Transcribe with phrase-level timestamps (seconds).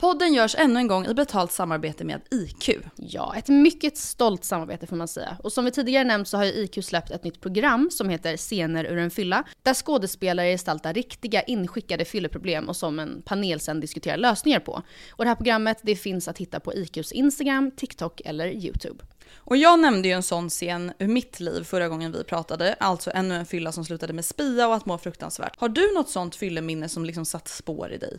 [0.00, 2.70] Podden görs ännu en gång i betalt samarbete med IQ.
[2.96, 5.36] Ja, ett mycket stolt samarbete får man säga.
[5.42, 8.36] Och som vi tidigare nämnt så har ju IQ släppt ett nytt program som heter
[8.36, 13.80] Scener ur en fylla, där skådespelare gestaltar riktiga inskickade fylleproblem och som en panel sen
[13.80, 14.82] diskuterar lösningar på.
[15.10, 19.04] Och det här programmet det finns att hitta på IQs Instagram, TikTok eller YouTube.
[19.36, 23.10] Och jag nämnde ju en sån scen ur mitt liv förra gången vi pratade, alltså
[23.14, 25.60] ännu en fylla som slutade med spya och att må fruktansvärt.
[25.60, 28.18] Har du något sånt fylleminne som liksom satt spår i dig?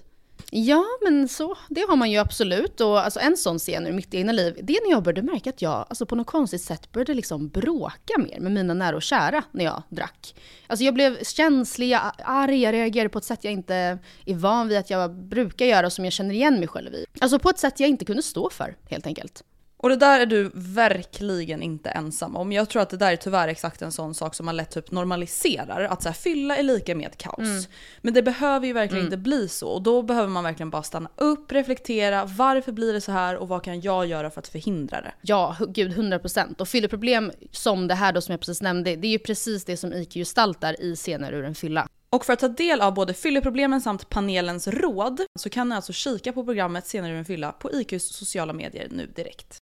[0.49, 2.81] Ja, men så, det har man ju absolut.
[2.81, 5.49] Och alltså, en sån scen ur mitt egna liv, det är när jag började märka
[5.49, 9.01] att jag alltså, på något konstigt sätt började liksom bråka mer med mina nära och
[9.01, 10.35] kära när jag drack.
[10.67, 14.67] Alltså jag blev känslig, jag arg, jag reagerade på ett sätt jag inte är van
[14.67, 17.05] vid att jag brukar göra och som jag känner igen mig själv i.
[17.19, 19.43] Alltså på ett sätt jag inte kunde stå för, helt enkelt.
[19.81, 22.51] Och det där är du verkligen inte ensam om.
[22.51, 24.91] Jag tror att det där är tyvärr exakt en sån sak som man lätt typ
[24.91, 25.81] normaliserar.
[25.81, 27.39] Att så här, fylla är lika med kaos.
[27.39, 27.63] Mm.
[28.01, 29.69] Men det behöver ju verkligen inte bli så.
[29.69, 32.25] Och då behöver man verkligen bara stanna upp, reflektera.
[32.25, 35.13] Varför blir det så här och vad kan jag göra för att förhindra det?
[35.21, 36.61] Ja, gud 100%.
[36.61, 39.77] Och fylleproblem som det här då som jag precis nämnde, det är ju precis det
[39.77, 41.87] som IQ gestaltar i scener ur en fylla.
[42.09, 45.93] Och för att ta del av både fylleproblemen samt panelens råd så kan ni alltså
[45.93, 49.60] kika på programmet Senare ur en fylla på IQs sociala medier nu direkt.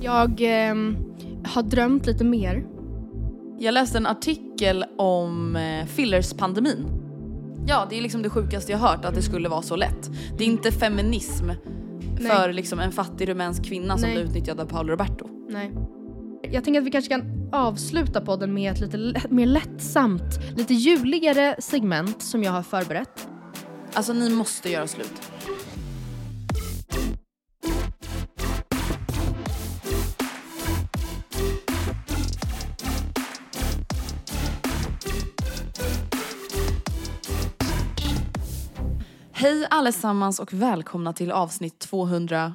[0.00, 0.96] Jag ehm,
[1.44, 2.66] har drömt lite mer.
[3.58, 6.86] Jag läste en artikel om eh, fillerspandemin.
[7.66, 10.10] Ja, det är liksom det sjukaste jag hört att det skulle vara så lätt.
[10.38, 11.50] Det är inte feminism
[12.20, 14.16] för liksom en fattig rumänsk kvinna som Nej.
[14.16, 15.28] blev utnyttjad av Paolo Roberto.
[15.48, 15.72] Nej.
[16.42, 21.56] Jag tänker att vi kanske kan avsluta podden med ett lite mer lättsamt, lite juligare
[21.58, 23.28] segment som jag har förberett.
[23.92, 25.32] Alltså ni måste göra slut.
[39.38, 42.54] Hej allesammans och välkomna till avsnitt 290.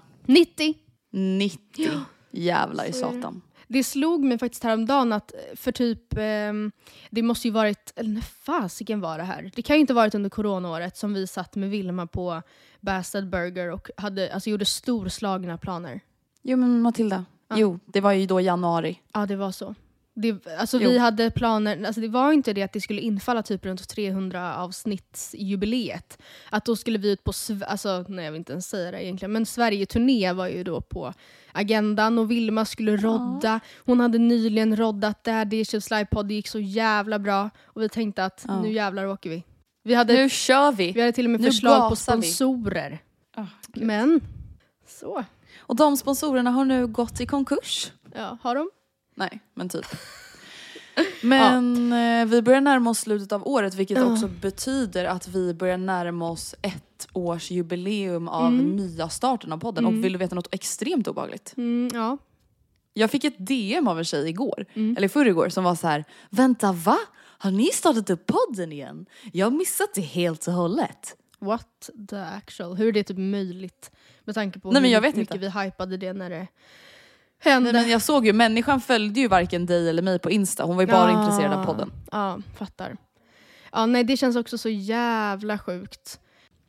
[1.11, 1.89] 90!
[2.31, 3.21] Jävlar i Så är det.
[3.21, 3.41] satan.
[3.67, 6.71] Det slog mig faktiskt häromdagen att för typ, ehm,
[7.09, 9.51] det måste ju varit, eller när fasiken var det här?
[9.55, 12.41] Det kan ju inte varit under coronaåret som vi satt med Vilma på
[12.79, 15.99] Bastard Burger och hade, alltså, gjorde storslagna planer.
[16.41, 17.25] Jo men Matilda,
[17.55, 18.99] jo det var ju då januari.
[19.13, 19.75] Ja, det var så.
[20.13, 20.89] Det, alltså Jo.
[20.89, 24.55] vi hade planer, alltså det var inte det att det skulle infalla typ runt 300
[24.57, 26.17] avsnittsjubileet.
[26.49, 27.31] Att då skulle vi ut på,
[27.67, 31.13] alltså nej jag vill inte ens säga det egentligen, men Sverige-turné var ju då på
[31.51, 33.59] agendan och Vilma skulle rodda.
[33.85, 37.49] Hon hade nyligen roddat Daddy Issues Live-podd, det gick så jävla bra.
[37.65, 38.61] Och vi tänkte att Ja.
[38.61, 39.43] nu jävlar åker vi.
[39.83, 40.91] Vi hade, Nu kör vi!
[40.91, 42.99] vi hade till och med nu förslag på sponsorer.
[43.67, 43.83] Gud.
[43.87, 44.21] Men,
[44.87, 45.23] så.
[45.59, 47.91] Och de sponsorerna har nu gått i konkurs.
[48.15, 48.69] Ja, har de?
[49.21, 49.85] Nej, men typ.
[51.23, 54.05] Men eh, vi börjar närma oss slutet av året vilket Ja.
[54.13, 58.75] också betyder att vi börjar närma oss ett års jubileum av Mm.
[58.75, 59.85] nya starten av podden.
[59.85, 59.97] Mm.
[59.99, 61.53] Och vill du veta något extremt obehagligt?
[61.57, 62.17] Mm, ja.
[62.93, 64.97] Jag fick ett DM av en tjej igår, Mm.
[64.97, 66.97] eller förrgår, som var så här: Vänta va?
[67.37, 69.05] Har ni startat upp podden igen?
[69.33, 71.15] Jag har missat det helt och hållet.
[71.39, 72.75] What the actual?
[72.75, 73.91] Hur är det typ möjligt?
[74.25, 75.47] Med tanke på Nej, men hur jag vet mycket inte.
[75.59, 76.47] vi hypade det när det
[77.49, 77.71] hände.
[77.71, 80.63] Nej, men jag såg ju, människan följde ju varken dig eller mig på Insta.
[80.63, 81.21] Hon var ju bara Ja.
[81.23, 81.91] intresserad av podden.
[82.11, 82.97] Ja, fattar.
[83.71, 86.19] Ja, nej det känns också så jävla sjukt.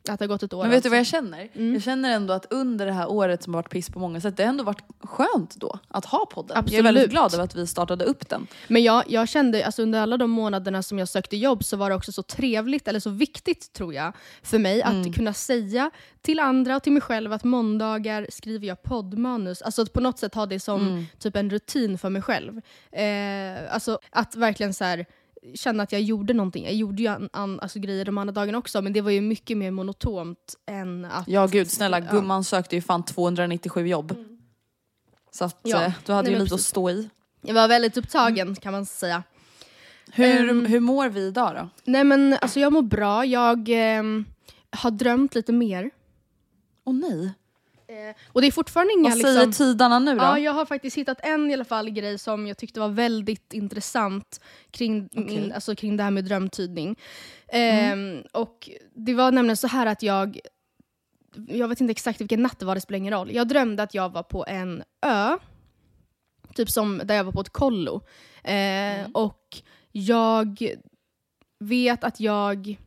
[0.09, 1.15] Att det har gått ett år Men vet du vad jag alltså.
[1.15, 1.73] känner?
[1.73, 4.37] Jag känner ändå att under det här året som har varit piss på många sätt,
[4.37, 6.49] det har ändå varit skönt då att ha podden.
[6.49, 6.85] Jag är Absolut.
[6.85, 8.47] väldigt glad över att vi startade upp den.
[8.67, 11.89] Men jag, jag kände, alltså under alla de månaderna som jag sökte jobb så var
[11.89, 14.13] det också så trevligt, eller så viktigt tror jag,
[14.43, 15.91] för mig att kunna säga
[16.21, 19.61] till andra och till mig själv att måndagar skriver jag poddmanus.
[19.61, 22.61] Alltså att på något sätt ha det som typ en rutin för mig själv.
[22.91, 25.05] Eh, alltså att verkligen så här
[25.55, 26.63] känna att jag gjorde någonting.
[26.63, 29.21] Jag gjorde ju an, an, alltså grejer de andra dagarna också, men det var ju
[29.21, 31.27] mycket mer monotont än att...
[31.27, 32.05] Ja gud snälla, Ja.
[32.11, 34.15] gumman sökte ju fan 297 jobb.
[35.31, 35.83] Så att Ja.
[35.85, 36.67] eh, du hade Nej, ju lite att precis.
[36.69, 37.09] stå i.
[37.41, 39.23] Jag var väldigt upptagen kan man säga.
[40.11, 40.65] Hur, Ehm.
[40.65, 41.69] hur mår vi idag då?
[41.91, 43.25] Nej men alltså jag mår bra.
[43.25, 44.25] Jag ehm,
[44.71, 45.91] har drömt lite mer.
[46.85, 47.33] Åh nej.
[47.93, 49.65] Eh, och det är fortfarande inga Vad säger liksom...
[49.65, 50.23] tidarna nu då?
[50.23, 53.53] Ja, jag har faktiskt hittat en i alla fall grej som jag tyckte var väldigt
[53.53, 54.41] intressant
[54.71, 56.99] kring, min, alltså, kring det här med drömtydning.
[57.47, 60.39] Ehm, och det var nämligen så här att jag,
[61.47, 63.31] jag vet inte exakt vilken natt det var, det spelar ingen roll.
[63.31, 65.37] Jag drömde att jag var på en ö,
[66.55, 68.01] typ som där jag var på ett kollo.
[68.43, 69.47] Eh, Och
[69.91, 70.71] jag
[71.59, 72.77] vet att jag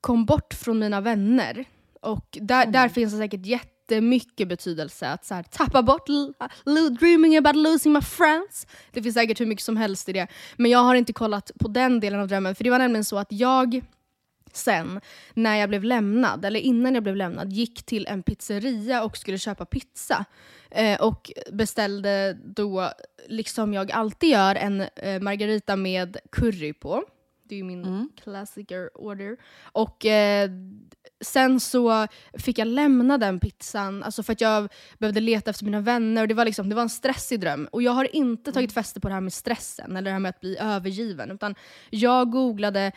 [0.00, 1.64] kom bort från mina vänner.
[2.00, 3.46] Och där, där finns det säkert
[3.90, 5.08] jättemycket betydelse.
[5.08, 6.06] Att så här, tappa bort,
[7.00, 8.66] dreaming about losing my friends.
[8.92, 10.26] Det finns säkert hur mycket som helst i det.
[10.56, 12.54] Men jag har inte kollat på den delen av drömmen.
[12.54, 13.82] För det var nämligen så att jag
[14.52, 15.00] sen,
[15.34, 19.38] när jag blev lämnad, eller innan jag blev lämnad, gick till en pizzeria och skulle
[19.38, 20.24] köpa pizza.
[20.70, 22.90] Eh, och beställde då,
[23.28, 27.04] liksom jag alltid gör, en eh, margarita med curry på.
[27.50, 29.36] Det är ju min classicer order.
[29.72, 30.50] Och eh,
[31.20, 32.06] sen så
[32.38, 34.68] fick jag lämna den pizzan, alltså för att jag
[34.98, 36.22] behövde leta efter mina vänner.
[36.22, 37.68] Och det, var liksom, det var en stressig dröm.
[37.72, 40.30] Och jag har inte tagit fäste på det här med stressen, eller det här med
[40.30, 41.30] att bli övergiven.
[41.30, 41.54] Utan
[41.90, 42.92] jag googlade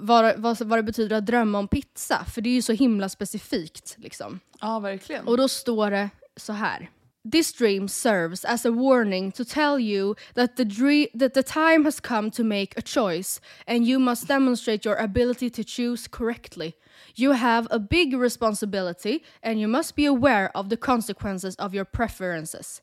[0.00, 3.08] vad, vad, vad det betyder att drömma om pizza, för det är ju så himla
[3.08, 3.96] specifikt.
[3.98, 4.40] Liksom.
[4.60, 5.26] Ja verkligen.
[5.26, 6.90] Och då står det så här.
[7.24, 11.84] This dream serves as a warning to tell you that the, dream that the time
[11.84, 16.76] has come to make a choice and you must demonstrate your ability to choose correctly.
[17.14, 21.84] You have a big responsibility and you must be aware of the consequences of your
[21.84, 22.80] preferences.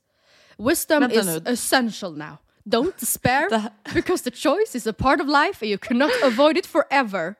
[0.60, 1.42] Wisdom Vänta is nu.
[1.46, 2.40] essential now.
[2.68, 3.50] Don't despair
[3.94, 7.38] because the choice is a part of life and you cannot avoid it forever.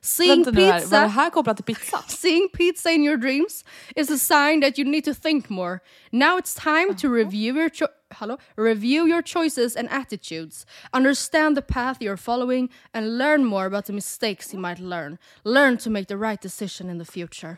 [0.00, 2.04] Seeing Vänta nu här, var pizza det här kopplat till pizza?
[2.08, 3.64] Seeing pizza in your dreams
[3.96, 5.78] is a sign that you need to think more.
[6.10, 7.70] Now it's time to review your
[8.10, 10.66] hello, review your choices and attitudes.
[10.92, 15.18] Understand the path you're following and learn more about the mistakes you might learn.
[15.44, 17.56] Learn to make the right decision in the future.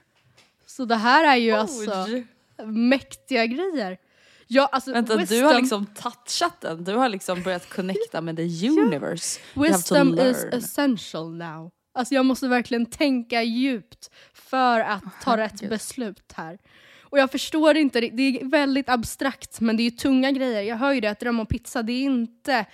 [0.67, 2.27] Så det här är ju alltså Oj.
[2.67, 3.99] mäktiga grejer.
[4.47, 6.85] Ja, alltså, Vänta, du wisdom, har liksom touchat den.
[6.85, 9.41] Du har liksom börjat connecta med the universe.
[9.55, 11.71] To wisdom is essential now.
[11.93, 16.59] Alltså jag måste verkligen tänka djupt för att ta rätt beslut här.
[17.03, 20.63] Och jag förstår inte, det är väldigt abstrakt men det är ju tunga grejer.
[20.63, 22.67] Jag hör ju det att drömma om pizza, det är inte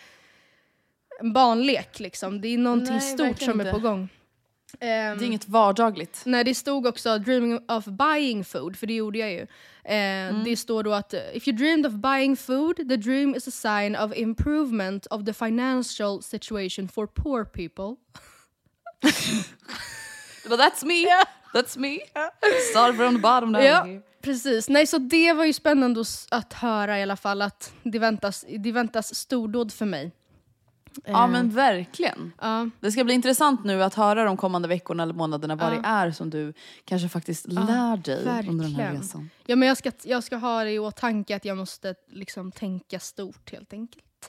[1.21, 2.41] en barnlek liksom.
[2.41, 3.73] Det är någonting Nej, stort som är inte.
[3.73, 4.09] på gång.
[4.79, 6.23] Det är inget vardagligt.
[6.27, 9.41] Nej, det stod också dreaming of buying food, för det gjorde jag ju.
[9.85, 13.49] Eh, Det står då att eh, if you dreamed of buying food, the dream is
[13.49, 17.97] a sign of improvement of the financial situation for poor people.
[20.49, 21.05] But that's me!
[21.55, 21.99] That's me!
[22.71, 23.61] Start from the bottom now.
[23.63, 23.87] Ja,
[24.23, 24.69] precis.
[24.69, 28.73] Nej, så det var ju spännande att, höra i alla fall att det väntas, det
[28.73, 30.13] väntas stordåd för mig.
[31.05, 32.33] Ja men verkligen.
[32.41, 32.71] Ja.
[32.81, 35.81] Det ska bli intressant nu att höra de kommande veckorna eller månaderna vad Ja.
[35.81, 36.53] det är som du
[36.85, 38.97] kanske faktiskt lär dig under den här verkligen.
[39.03, 39.31] resan.
[39.47, 43.01] Ja, men jag ska, jag ska ha det i åtanke att jag måste liksom tänka
[43.01, 44.29] stort helt enkelt.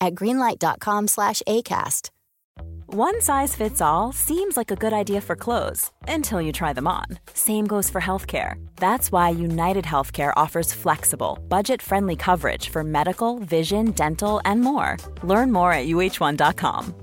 [0.00, 2.10] at greenlight.com slash ACAST.
[2.94, 6.86] One size fits all seems like a good idea for clothes until you try them
[6.86, 7.04] on.
[7.34, 8.54] Same goes for healthcare.
[8.76, 14.96] That's why United Healthcare offers flexible, budget friendly coverage for medical, vision, dental, and more.
[15.22, 16.94] Learn more at uh1.com.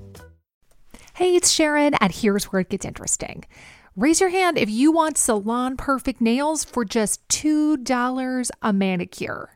[1.14, 3.44] Hey, it's Sharon, and here's where it gets interesting.
[3.94, 9.55] Raise your hand if you want salon perfect nails for just $2 a manicure.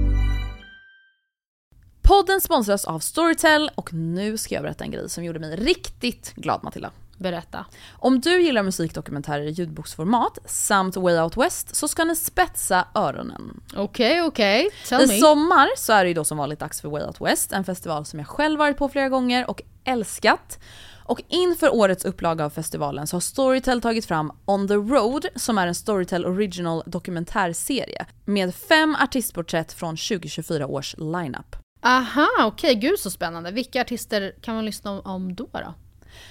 [2.11, 6.33] Podden sponsras av Storytel och nu ska jag berätta en grej som gjorde mig riktigt
[6.35, 6.91] glad Matilda.
[7.17, 7.65] Berätta.
[7.91, 13.61] Om du gillar musikdokumentärer i ljudboksformat samt Way Out West så ska ni spetsa öronen.
[13.75, 14.69] Okej, okej.
[14.87, 15.19] Tell I me.
[15.19, 18.05] sommar så är det ju då som vanligt dags för Way Out West, en festival
[18.05, 20.59] som jag själv varit på flera gånger och älskat.
[21.05, 25.57] Och inför årets upplaga av festivalen så har Storytel tagit fram On the Road som
[25.57, 31.55] är en Storytel Original dokumentärserie med fem artistporträtt från 2024 års lineup.
[31.81, 32.75] Aha, okej.
[32.75, 33.51] Gud så spännande.
[33.51, 35.47] Vilka artister kan man lyssna om, då?
[35.53, 35.73] då?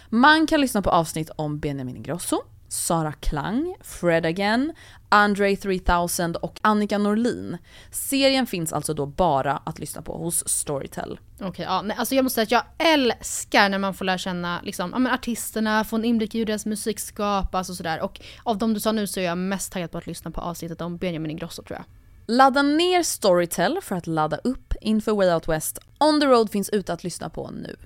[0.09, 4.73] Man kan lyssna på avsnitt om Benjamin Ingrosso, Sara Klang, Fred Again,
[5.09, 7.59] Andre 3000 och Annika Norlin.
[7.91, 11.19] Serien finns alltså då bara att lyssna på hos Storytel.
[11.41, 11.83] Okej, ja.
[11.83, 14.99] Nej, alltså jag måste säga att jag älskar när man får lära känna liksom, ja,
[14.99, 18.03] men artisterna, få en inblick i hur deras musik skapas och sådär.
[18.03, 20.41] Och av de du sa nu så är jag mest taggad på att lyssna på
[20.41, 21.85] avsnittet om Benjamin Ingrosso tror jag.
[22.31, 25.79] Ladda ner Storytel för att ladda upp inför Way Out West.
[26.01, 27.77] On the Road finns ute att lyssna på nu.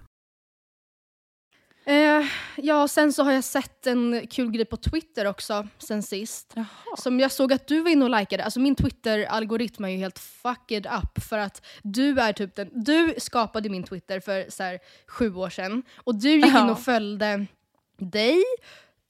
[1.86, 6.54] Eh, ja, sen så har jag sett en kul grej på Twitter också sen sist.
[6.98, 8.44] Som jag såg att du var inne och likade.
[8.44, 13.14] Alltså min Twitter-algoritm är ju helt fucked up för att du är typ den, du
[13.18, 16.70] skapade min Twitter för så här, sju år sedan och du gick in Ja.
[16.72, 17.46] och följde
[17.98, 18.42] dig,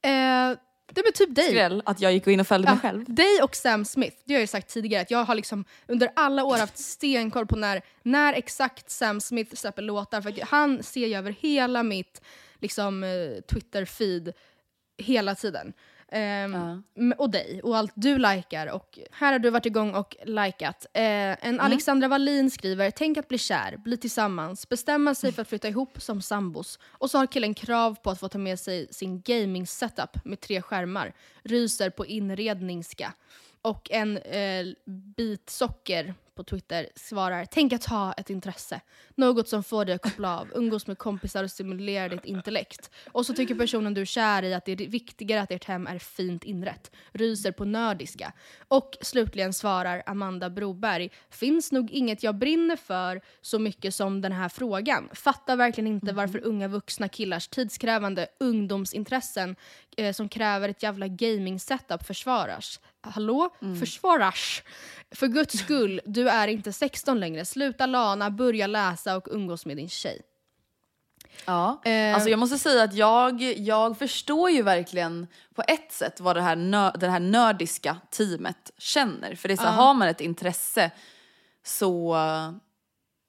[0.02, 0.58] eh,
[1.02, 1.48] det är typ dig.
[1.48, 3.04] Skräll att jag gick in och följde mig Ja, själv.
[3.14, 6.10] Dig och Sam Smith, det har jag ju sagt tidigare, att jag har liksom under
[6.16, 11.06] alla år haft stenkoll på när, när exakt Sam Smith släpper låtar, för han ser
[11.06, 12.22] ju över hela mitt
[12.60, 13.08] liksom, eh,
[13.54, 14.32] Twitter-feed
[14.98, 15.72] hela tiden.
[16.08, 16.52] Ehm,
[16.94, 17.14] Ja.
[17.18, 18.66] Och dig, och allt du likar.
[18.66, 20.86] Och här har du varit igång och likat.
[20.92, 25.48] Eh, en Alexandra Wallin skriver, tänk att bli kär, bli tillsammans, bestämma sig för att
[25.48, 26.78] flytta ihop som sambos.
[26.84, 30.62] Och så har killen krav på att få ta med sig sin gaming-setup med tre
[30.62, 31.14] skärmar.
[31.42, 33.12] Ryser på inredningska.
[33.62, 34.66] Och en eh,
[35.16, 38.80] bit socker på Twitter svarar “Tänk att ha ett intresse.
[39.14, 42.90] Något som får dig att koppla av, umgås med kompisar och stimulera ditt intellekt.
[43.12, 45.86] Och så tycker personen du är kär i att det är viktigare att ert hem
[45.86, 46.90] är fint inrett.
[47.12, 48.32] Ryser på nördiska.
[48.68, 54.32] Och slutligen svarar Amanda Broberg “Finns nog inget jag brinner för så mycket som den
[54.32, 55.08] här frågan.
[55.12, 59.56] Fattar verkligen inte varför unga vuxna killars tidskrävande ungdomsintressen
[59.96, 62.80] eh, som kräver ett jävla gaming-setup försvaras.
[63.00, 63.50] Hallå?
[63.80, 64.62] Försvaras?
[65.10, 67.44] För guds skull, du är inte 16 längre.
[67.44, 70.22] Sluta lana, börja läsa och umgås med din tjej.
[71.44, 71.80] Ja.
[71.84, 72.14] Eh.
[72.14, 76.42] Alltså jag måste säga att jag, jag förstår ju verkligen på ett sätt vad det
[76.42, 79.34] här, nö, det här nördiska teamet känner.
[79.34, 80.90] För det är så här, har man ett intresse
[81.64, 82.16] så,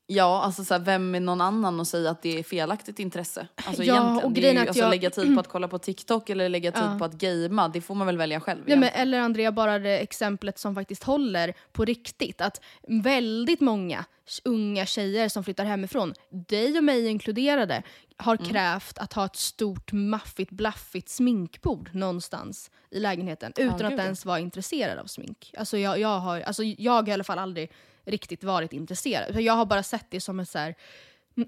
[0.08, 3.48] ja alltså så här, vem är någon annan att säga att det är felaktigt intresse?
[3.56, 5.80] Alltså Ja, egentligen, och det är ju, alltså, jag- lägga tid på att kolla på
[5.80, 8.64] TikTok eller lägga tid på att gamea, det får man väl välja själv.
[8.66, 12.42] Nej, men, eller Andrea, bara det exemplet som faktiskt håller på riktigt.
[12.42, 14.06] Att väldigt många
[14.44, 17.84] unga tjejer som flyttar hemifrån, dig och mig inkluderade,
[18.18, 23.94] har krävt att ha ett stort maffigt blaffigt sminkbord någonstans i lägenheten utan gud, att
[23.94, 24.04] ja.
[24.04, 25.54] ens vara intresserad av smink.
[25.58, 27.72] Alltså jag, jag, har, alltså jag har i alla fall aldrig
[28.06, 29.42] riktigt varit intresserad.
[29.42, 30.76] Jag har bara sett det som ett, så här,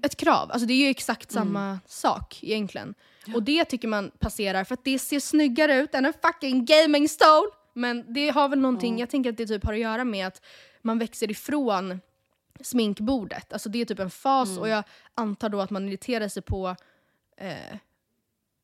[0.02, 0.50] ett krav.
[0.50, 2.94] Alltså det är ju exakt samma sak egentligen.
[3.34, 7.08] Och det tycker man passerar för att det ser snyggare ut än en fucking gaming
[7.08, 7.46] stol.
[7.72, 10.42] Men det har väl någonting, jag tänker att det typ har att göra med att
[10.82, 12.00] man växer ifrån
[12.60, 13.52] sminkbordet.
[13.52, 14.84] Alltså det är typ en fas och jag
[15.14, 16.76] antar då att man irriterar sig på
[17.36, 17.76] eh,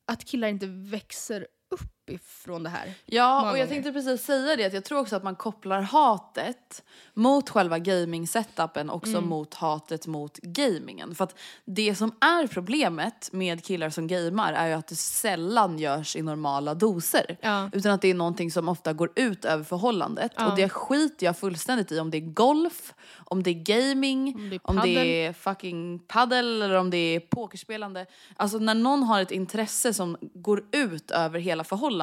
[0.05, 2.93] att killar inte växer upp ifrån det här.
[3.05, 3.67] Ja, och jag gånger.
[3.67, 6.83] tänkte precis säga det att jag tror också att man kopplar hatet
[7.13, 9.29] mot själva gaming-setupen också Mm.
[9.29, 11.15] mot hatet mot gamingen.
[11.15, 11.35] För att
[11.65, 16.21] det som är problemet med killar som gamar är ju att det sällan görs i
[16.21, 17.37] normala doser.
[17.41, 17.69] Ja.
[17.73, 20.31] Utan att det är någonting som ofta går ut över förhållandet.
[20.37, 22.93] Och det skiter jag fullständigt i om det är golf,
[23.25, 23.53] om det är
[23.85, 28.05] gaming, Om det är om det är fucking paddel eller om det är pokerspelande.
[28.35, 31.94] Alltså när någon har ett intresse som går ut över hela förhållandet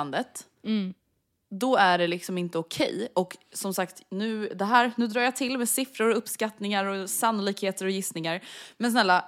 [1.50, 3.08] då är det liksom inte okej.
[3.14, 7.10] Och som sagt, nu, det här, nu drar jag till med siffror och uppskattningar och
[7.10, 8.40] sannolikheter och gissningar.
[8.76, 9.24] Men snälla,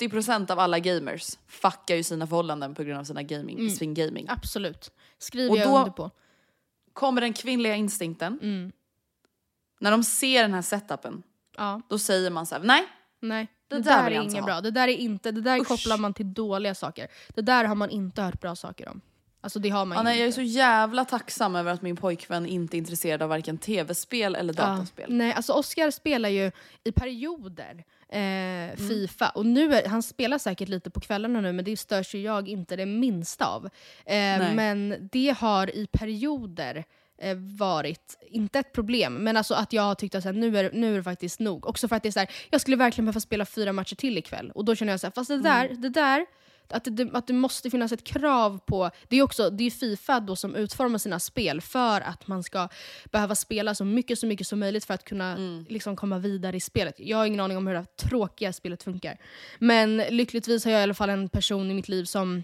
[0.00, 4.26] 80% av alla gamers fuckar ju sina förhållanden på grund av sina gaming, sin gaming.
[4.28, 4.90] Absolut.
[5.18, 6.10] Skriver Och jag under på.
[6.92, 8.38] Kommer den kvinnliga instinkten,
[9.80, 11.22] när de ser den här setupen,
[11.56, 12.86] Ja, då säger man så här: nej,
[13.20, 13.48] nej.
[13.68, 14.60] Det, Det där, där är inget bra.
[14.60, 15.68] Det där är inte, det där Usch.
[15.68, 17.08] kopplar man till dåliga saker.
[17.28, 19.00] Det där har man inte hört bra saker om.
[19.40, 22.76] Alltså det har man nej, jag är så jävla tacksam över att min pojkvän inte
[22.76, 25.06] är intresserad av varken tv-spel eller dataspel.
[25.08, 25.14] Ja.
[25.14, 26.50] Nej, alltså Oscar spelar ju
[26.84, 28.76] i perioder eh, Mm.
[28.76, 29.28] Fifa.
[29.28, 32.48] Och nu är, han spelar säkert lite på kvällarna nu men det störs ju jag
[32.48, 33.64] inte det minsta av.
[34.06, 36.84] Eh, men det har i perioder
[37.22, 40.58] eh, varit, inte ett problem, men alltså att jag har tyckt att så här, nu,
[40.58, 41.66] är, nu är det faktiskt nog.
[41.66, 44.18] Också för att det är så här, jag skulle verkligen behöva spela fyra matcher till
[44.18, 44.50] ikväll.
[44.54, 45.80] Och då känner jag så här, fast det där, Mm.
[45.80, 46.26] det där
[46.72, 48.90] att det, att det måste finnas ett krav på...
[49.08, 52.68] Det är också det är Fifa då som utformar sina spel för att man ska
[53.12, 55.66] behöva spela så mycket så mycket som möjligt för att kunna Mm.
[55.68, 56.94] liksom, komma vidare i spelet.
[56.98, 59.18] Jag har ingen aning om hur det här tråkiga spelet funkar.
[59.58, 62.42] Men lyckligtvis har jag i alla fall en person i mitt liv som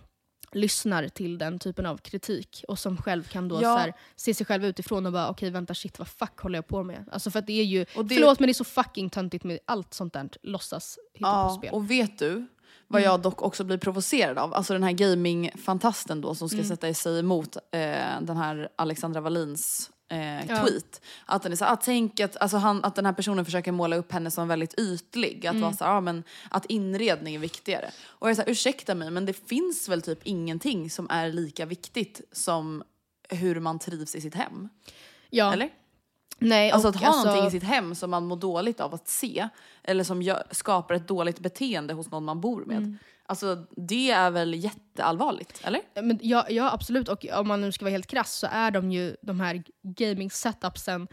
[0.52, 3.76] lyssnar till den typen av kritik och som själv kan då Ja.
[3.76, 6.82] här, se sig själv utifrån och bara okej vänta shit vad fuck håller jag på
[6.82, 7.04] med?
[7.12, 9.44] Alltså för att det är ju, Och det- förlåt men det är så fucking töntigt
[9.44, 11.70] med allt sånt där låtsas hitta på Ja, spel.
[11.72, 12.46] och vet du
[12.88, 14.54] vad jag dock också blir provocerad av?
[14.54, 19.90] Alltså den här gamingfantasten då som ska sätta sig emot eh, den här Alexandra Wallins
[20.10, 20.66] eh, Ja.
[20.66, 21.00] tweet.
[21.26, 23.96] Att den är så ah, tänk att, alltså han, att den här personen försöker måla
[23.96, 25.46] upp henne som väldigt ytlig.
[25.46, 27.90] Att vara så ah, men att inredning är viktigare.
[28.06, 31.28] Och jag är så här, ursäkta mig men det finns väl typ ingenting som är
[31.32, 32.82] lika viktigt som
[33.28, 34.68] hur man trivs i sitt hem.
[35.30, 35.52] ja.
[35.52, 35.70] Eller?
[36.38, 39.48] Nej, Alltså att ha någonting i sitt hem som man mår dåligt av att se.
[39.82, 42.76] Eller som gör, skapar ett dåligt beteende hos någon man bor med.
[42.76, 42.98] Mm.
[43.26, 45.80] Alltså det är väl jätteallvarligt, eller?
[45.94, 47.08] Men ja, ja, absolut.
[47.08, 51.08] Och om man nu ska vara helt krass så är de ju, de här gaming-setupsen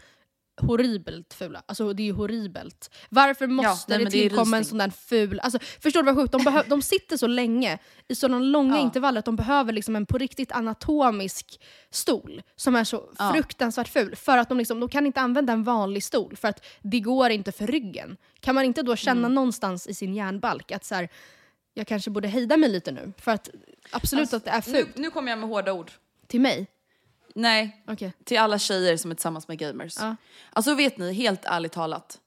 [0.56, 1.62] horribelt fula.
[1.66, 2.90] Alltså det är ju horribelt.
[3.08, 5.40] Varför måste nej, det men det tillkomma en sån där ful...
[5.40, 6.32] Alltså, förstår du vad sjukt?
[6.44, 8.82] De, de sitter så länge i sådana långa Ja.
[8.82, 13.32] intervaller att de behöver liksom en på riktigt anatomisk stol som är så Ja.
[13.34, 14.16] fruktansvärt ful.
[14.16, 17.30] För att de, liksom, de kan inte använda en vanlig stol för att det går
[17.30, 18.16] inte för ryggen.
[18.40, 19.34] Kan man inte då känna Mm.
[19.34, 21.08] någonstans i sin hjärnbalk att så här,
[21.74, 23.12] jag kanske borde hejda mig lite nu?
[23.18, 23.50] För att
[23.90, 24.96] absolut att det är Alltså, Nu, fult.
[24.96, 25.90] nu kommer jag med hårda ord.
[26.26, 26.66] Till mig?
[27.34, 28.12] Nej, Okej.
[28.24, 29.96] till alla tjejer som är tillsammans med gamers.
[30.00, 30.16] Ja.
[30.52, 32.20] Alltså vet ni, helt ärligt talat.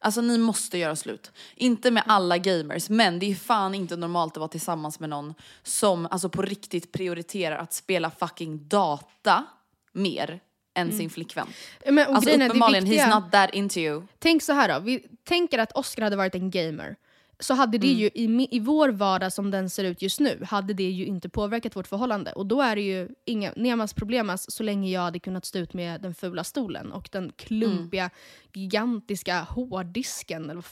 [0.00, 1.32] Alltså ni måste göra slut.
[1.54, 5.34] Inte med alla gamers, men det är fan inte normalt att vara tillsammans med någon
[5.62, 9.44] som alltså på riktigt prioriterar att spela fucking data
[9.92, 10.40] mer
[10.74, 11.46] än sin flickvän.
[11.86, 14.02] Men, Alltså uppenbarligen, viktiga- he's not that into you.
[14.18, 16.96] Tänk så här då, vi tänker att Oscar hade varit en gamer.
[17.40, 17.80] Så hade Mm.
[17.88, 21.06] det ju i, i vår vardag som den ser ut just nu, hade det ju
[21.06, 22.32] inte påverkat vårt förhållande.
[22.32, 25.74] Och då är det ju inga nemas problemas så länge jag hade kunnat stå ut
[25.74, 28.12] med den fula stolen och den klumpiga, Mm.
[28.52, 30.64] gigantiska hårddisken eller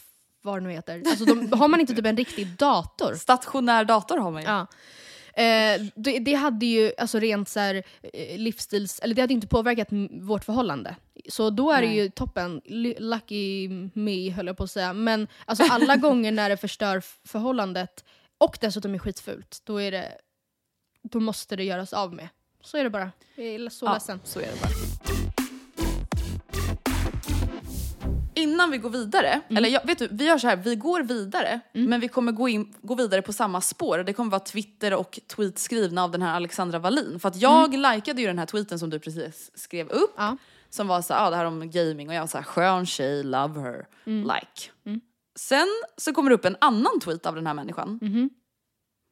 [0.42, 1.02] vad det nu heter.
[1.06, 4.48] Alltså de, har man inte typ en riktig dator Stationär dator har man ju.
[4.48, 4.66] Ja.
[5.34, 8.98] Eh, det, det hade ju alltså rent så här, eh, livsstils...
[9.00, 10.96] Eller det hade inte påverkat vårt förhållande.
[11.28, 11.96] Så då är det Nej.
[11.96, 12.60] ju toppen.
[12.64, 14.92] L- lucky me höll jag på att säga.
[14.92, 18.04] Men alltså alla gånger när det förstör förhållandet
[18.38, 20.12] och dessutom är skitfult, då, är det,
[21.02, 22.28] då måste det göras av med.
[22.62, 23.10] Så är det bara.
[23.34, 24.20] Jag är så Ja, ledsen.
[24.24, 24.70] så är det bara.
[28.34, 29.56] Innan vi går vidare, Mm.
[29.56, 32.48] eller jag, vet du, vi gör så här, vi går vidare, men vi kommer gå,
[32.48, 33.98] in, gå vidare på samma spår.
[33.98, 37.20] Det kommer vara Twitter och tweet skrivna av den här Alexandra Wallin.
[37.20, 40.18] För att jag likade ju den här tweeten som du precis skrev upp.
[40.18, 40.30] Mm.
[40.30, 40.36] Ja.
[40.70, 42.86] Som var så här, ah, det här om gaming och jag var så här, skön
[42.86, 44.22] tjej, love her, Mm.
[44.22, 44.70] like.
[45.36, 45.66] Sen
[45.96, 47.98] så kommer det upp en annan tweet av den här människan.
[48.02, 48.30] Mhm.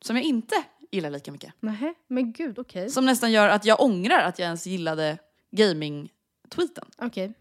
[0.04, 0.54] Som jag inte
[0.90, 1.52] gillar lika mycket.
[1.60, 2.90] Nähä, men gud okej.
[2.90, 5.18] Som nästan gör att jag ångrar att jag ens gillade
[5.56, 6.84] gaming-tweeten.
[6.98, 7.32] Okej.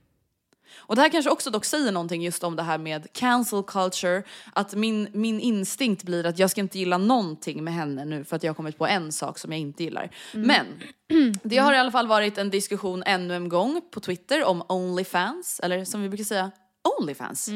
[0.77, 4.23] Och det här kanske också dock säger någonting just om det här med cancel culture,
[4.53, 8.36] att min, min instinkt blir att jag ska inte gilla någonting med henne nu för
[8.36, 10.10] att jag har kommit på en sak som jag inte gillar.
[10.34, 10.65] Men
[11.43, 15.60] det har i alla fall varit en diskussion ännu en gång på Twitter om Onlyfans,
[15.63, 16.51] eller som vi brukar säga,
[16.99, 17.49] Onlyfans.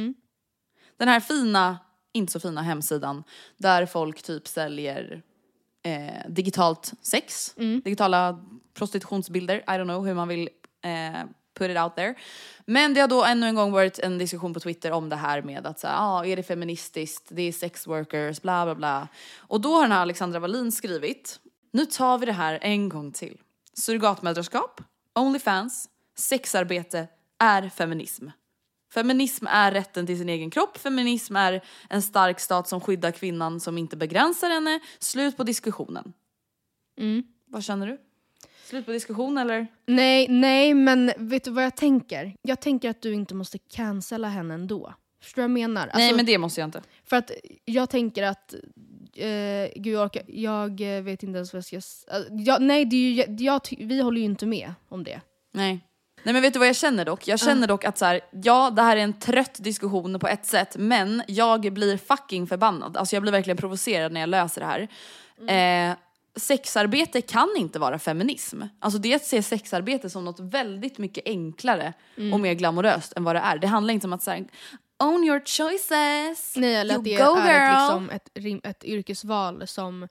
[0.98, 1.80] Den här fina,
[2.14, 3.24] inte så fina hemsidan
[3.58, 5.22] där folk typ säljer
[5.84, 10.50] eh, digitalt sex, digitala prostitutionsbilder, I don't know hur man vill
[10.84, 12.16] eh, put it out there.
[12.66, 15.42] Men det har då ännu en gång varit en diskussion på Twitter om det här
[15.42, 19.08] med att så här, ah, är det feministiskt, det är sex workers, bla bla bla.
[19.38, 21.40] Och då har den här Alexandra Wallin skrivit,
[21.72, 23.38] nu tar vi det här en gång till.
[23.74, 24.82] Surrogatmödraskap,
[25.16, 27.08] Onlyfans, sexarbete
[27.40, 28.28] är feminism.
[28.94, 33.60] Feminism är rätten till sin egen kropp, feminism är en stark stat som skyddar kvinnan
[33.60, 34.80] som inte begränsar henne.
[35.00, 36.14] Slut på diskussionen.
[37.46, 37.98] Vad känner du?
[38.72, 39.68] Slut på diskussion eller?
[39.86, 42.36] Nej, nej, men vet du vad jag tänker?
[42.42, 44.94] Jag tänker att du inte måste cancella henne ändå.
[45.24, 45.92] Förstår du vad jag menar?
[45.94, 46.82] Nej Alltså- men det måste jag inte.
[47.06, 47.32] För att
[47.66, 48.54] jag tänker att,
[49.16, 49.30] eh,
[49.76, 51.78] gud jag, orkar, jag eh, vet inte ens vad jag ska...
[51.78, 55.22] s- eh, jag, nej, det är ju, jag, vi håller ju inte med om det.
[55.54, 55.80] Nej.
[56.24, 57.28] Nej men vet du vad jag känner dock?
[57.28, 60.46] Jag känner dock att så här, ja det här är en trött diskussion på ett
[60.46, 62.98] sätt men jag blir fucking förbannad.
[62.98, 64.88] Alltså jag blir verkligen provocerad när jag läser det här.
[65.92, 65.96] Eh,
[66.36, 68.62] sexarbete kan inte vara feminism.
[68.80, 71.94] Alltså det är att se sexarbete som något väldigt mycket enklare
[72.34, 73.58] och mer glamoröst än vad det är.
[73.58, 74.46] Det handlar inte om att säga
[75.04, 78.10] own your choices, Nej, eller you att det go är girl.
[78.12, 80.08] ett, liksom, ett, ett yrkesval som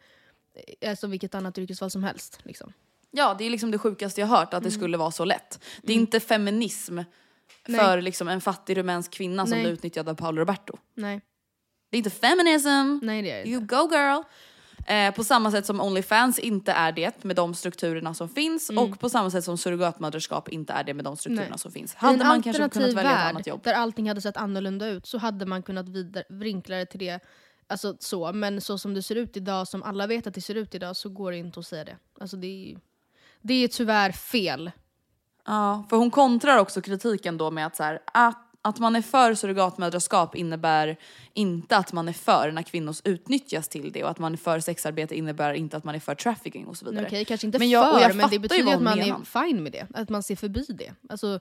[0.81, 2.39] är som vilket annat yrkesval som helst.
[2.43, 2.73] Liksom.
[3.11, 5.65] Ja det är liksom det sjukaste jag hört att det skulle vara så lätt.
[5.83, 6.99] Det är inte feminism
[7.67, 9.63] för liksom en fattig rumänsk kvinna som Nej.
[9.63, 10.77] blir utnyttjad av Paolo Roberto.
[10.95, 11.21] Nej,
[11.91, 12.99] Det är inte feminism.
[13.03, 13.75] nej det är det You inte.
[13.77, 14.23] go girl!
[14.91, 19.01] Eh, på samma sätt som Onlyfans inte är det med de strukturerna som finns och
[19.01, 21.59] på samma sätt som surrogatmödraskap inte är det med de strukturerna Nej.
[21.59, 21.95] som finns.
[21.95, 23.61] Hade man kanske kunnat välja ett annat jobb?
[23.65, 27.21] där allting hade sett annorlunda ut så hade man kunnat vidare, vinkla det till det.
[27.67, 30.55] Alltså så, men så som det ser ut idag, som alla vet att det ser
[30.55, 31.97] ut idag, så går det inte att säga det.
[32.21, 32.79] Alltså det är
[33.43, 34.71] det är tyvärr fel.
[35.47, 39.03] Ja, för hon kontrar också kritiken då med att, så här, att, att man är
[39.03, 40.97] för surrogatmödraskap innebär
[41.33, 44.61] inte att man är för när kvinnor utnyttjas till det och att man är för
[44.61, 47.07] sexarbete innebär inte att man är för trafficking och så vidare.
[47.07, 49.21] Okej, kanske inte Men jag- för, jag men det ju betyder vad att man menar.
[49.21, 49.87] är fine med det.
[49.95, 50.93] Att man ser förbi det.
[51.09, 51.41] Alltså,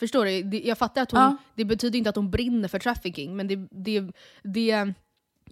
[0.00, 0.58] förstår du?
[0.58, 1.36] Jag fattar att hon, Ja.
[1.54, 4.10] det betyder inte att hon brinner för trafficking, men det, det,
[4.42, 4.92] det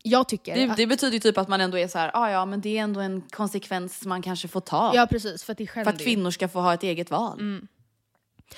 [0.02, 2.30] jag tycker Det, att, det betyder ju typ att man ändå är så här, ah,
[2.30, 4.92] ja men det är ändå en konsekvens man kanske får ta.
[4.94, 6.04] Ja precis, för att det är för att ju.
[6.04, 7.38] kvinnor ska få ha ett eget val.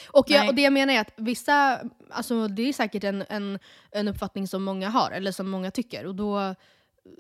[0.09, 3.59] Och, jag, och det jag menar är att vissa, alltså det är säkert en, en,
[3.91, 6.07] en uppfattning som många har, eller som många tycker.
[6.07, 6.55] Och då,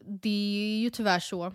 [0.07, 1.52] det är ju tyvärr så.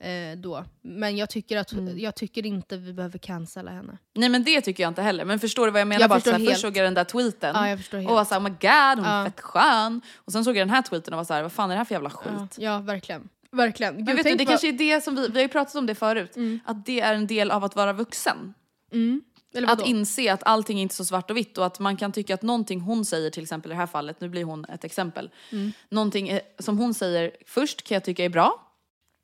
[0.00, 0.64] Eh, då.
[0.82, 1.98] Men jag tycker, att, Mm.
[1.98, 3.98] jag tycker inte vi behöver cancella henne.
[4.14, 5.24] Nej men det tycker jag inte heller.
[5.24, 6.00] Men förstår du vad jag menar?
[6.00, 6.52] Jag bara att förstår så här, helt.
[6.54, 9.04] först såg jag den där tweeten Ja, jag och var såhär oh my god hon
[9.04, 9.24] är Ja.
[9.24, 10.00] fett skön.
[10.16, 11.84] Och sen såg jag den här tweeten och var såhär vad fan är det här
[11.84, 12.32] för jävla skit?
[12.34, 13.28] Ja, ja verkligen.
[13.52, 13.94] Verkligen.
[13.94, 15.74] Men Gud, vet du, det vad- kanske är det som vi, vi har ju pratat
[15.74, 18.54] om det förut, att det är en del av att vara vuxen.
[18.92, 19.20] eller
[19.66, 22.34] Att inse att allting är inte så svart och vitt och att man kan tycka
[22.34, 25.30] att någonting hon säger till exempel i det här fallet, nu blir hon ett exempel.
[25.52, 25.72] Mm.
[25.88, 28.64] Någonting eh, som hon säger först kan jag tycka är bra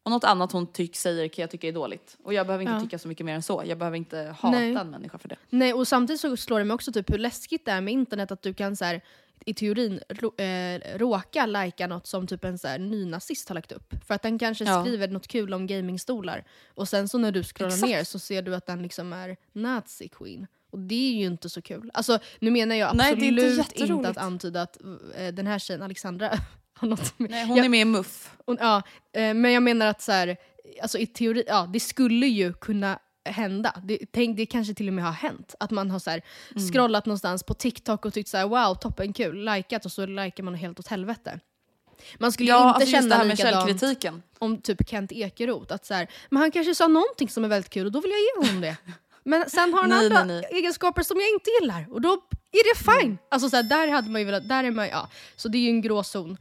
[0.05, 2.17] och något annat hon tyck, säger kan jag tycka är dåligt.
[2.25, 2.81] Och jag behöver inte Ja.
[2.81, 4.75] tycka så mycket mer än så, jag behöver inte hata Nej.
[4.75, 5.37] en människa för det.
[5.51, 8.31] Nej, och samtidigt så slår det mig också typ hur läskigt det är med internet
[8.33, 9.01] att du kan så här,
[9.47, 10.01] i teorin
[10.39, 13.95] eh, råka lajka något som typ en så här, nynazist har lagt upp.
[14.07, 14.85] För att den kanske Ja.
[14.85, 16.45] skriver något kul om gamingstolar
[16.75, 20.09] och sen så när du scrollar ner så ser du att den liksom är nazi
[20.09, 20.47] queen.
[20.71, 21.91] Och det är ju inte så kul.
[21.95, 24.09] Alltså nu menar jag Nej, absolut inte inte, jätteroligt.
[24.11, 24.79] att antyda att
[25.17, 26.31] eh, den här tjejen Alexandra
[26.75, 27.31] har något med...
[27.31, 28.31] Nej, hon Jag- är med i MUF.
[28.45, 30.37] och, ja, eh, men jag menar att så här,
[30.83, 33.73] alltså i teori, ja, det skulle ju kunna hända.
[33.85, 35.55] Det, tänk, det kanske till och med har hänt.
[35.61, 36.23] Att man har så här,
[36.57, 36.69] Mm.
[36.73, 40.43] scrollat någonstans på TikTok och tyckt så här, wow, toppen kul, likat och så likar
[40.43, 41.41] man helt åt helvete.
[42.19, 44.23] Man skulle ju Ja, inte alltså just det känna här med källkritiken.
[44.39, 45.75] om typ Kent Ekeroth.
[45.75, 48.11] Att så här, men han kanske sa någonting som är väldigt kul och då vill
[48.11, 48.77] jag ge honom det.
[49.27, 50.59] Men sen har han Nej, andra nej, nej.
[50.59, 52.13] egenskaper som jag inte gillar och då
[52.53, 53.19] är det fine.
[53.31, 55.09] Alltså så här, där hade man ju velat, där är man ja.
[55.37, 56.37] Så det är ju en gråzon.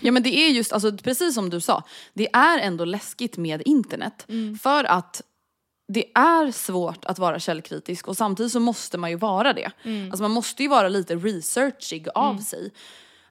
[0.00, 1.82] Ja men det är just, alltså, precis som du sa,
[2.14, 4.26] det är ändå läskigt med internet.
[4.62, 5.22] För att
[5.88, 9.70] det är svårt att vara källkritisk och samtidigt så måste man ju vara det.
[10.10, 12.70] Alltså man måste ju vara lite researchig av sig.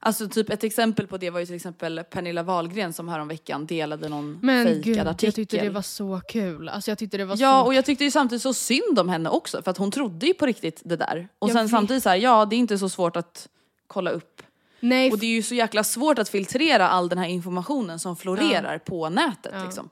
[0.00, 4.08] Alltså typ ett exempel på det var ju till exempel Pernilla Wahlgren som häromveckan delade
[4.08, 5.26] någon Men fejkad gud, artikel.
[5.26, 6.68] jag tyckte det var så kul.
[6.68, 9.08] Alltså jag tyckte det var Ja så och jag tyckte ju samtidigt så synd om
[9.08, 11.28] henne också för att hon trodde ju på riktigt det där.
[11.38, 11.70] Och Jag sen vet.
[11.70, 13.48] samtidigt så här, ja det är inte så svårt att
[13.86, 14.42] kolla upp.
[14.80, 18.16] Nej, Och det är ju så jäkla svårt att filtrera all den här informationen som
[18.16, 19.88] florerar på nätet liksom.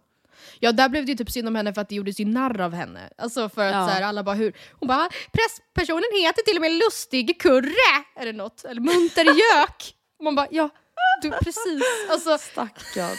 [0.64, 2.60] Ja, där blev det ju typ synd om henne för att det gjordes ju narr
[2.60, 3.10] av henne.
[3.18, 3.86] Alltså för att Ja.
[3.86, 4.56] så här, alla bara hur...
[4.80, 8.04] Hon bara presspersonen heter till och med Lustig Kurre!
[8.20, 8.64] Eller något.
[8.64, 9.94] Eller Munter Gök!
[10.22, 10.68] Man bara ja,
[11.22, 11.82] du precis.
[12.10, 13.16] Alltså, Stackarn.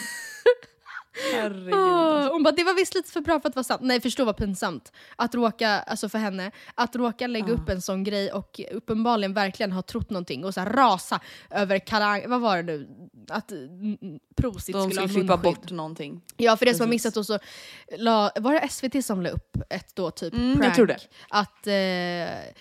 [1.32, 1.74] Herregud.
[1.74, 3.80] åh, hon bara det var visst lite för bra för att vara sant.
[3.84, 4.92] Nej förstå vad pinsamt.
[5.16, 9.72] Att råka, alltså för henne, att råka lägga upp en sån grej och uppenbarligen verkligen
[9.72, 12.24] ha trott någonting och så rasa över Kalang...
[12.30, 12.88] Vad var det nu?
[13.28, 13.98] Att mm,
[14.36, 16.20] Prosit De skulle ha klippa bort någonting.
[16.36, 17.04] Ja, för det som har Precis.
[17.04, 17.38] missat då så
[17.98, 20.74] la, var det SVT som la upp ett då typ Mm, prank.
[20.74, 20.98] tror det.
[21.28, 22.52] Att eh,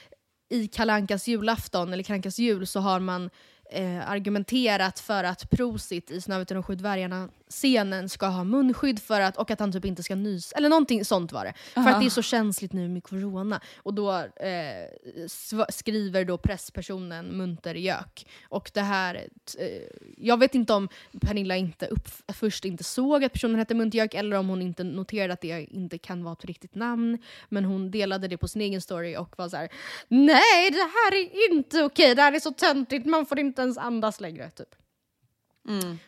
[0.50, 3.30] i Kalankas julafton, eller Kalankas jul, så har man
[3.72, 9.22] eh, argumenterat för att Prosit i Snövit och de sju dvärgarna-scenen ska ha munskydd för
[9.22, 11.54] att, och att han typ inte ska nys Eller någonting sånt var det.
[11.74, 13.62] För att det är så känsligt nu med corona.
[13.78, 14.88] Och då eh,
[15.28, 18.28] sv- skriver då presspersonen Munter Gök.
[18.50, 19.16] Och det här,
[19.60, 19.68] eh,
[20.18, 20.90] jag vet inte om
[21.22, 24.84] Pernilla inte upp, först inte såg att personen hette Munter Gök eller om hon inte
[24.84, 27.18] noterade att det inte kan vara ett riktigt namn.
[27.50, 29.70] Men hon delade det på sin egen story och var så här:
[30.08, 33.78] Nej det här är inte okej, det här är så töntigt, man får inte ens
[33.78, 34.50] andas längre.
[34.50, 34.76] Typ.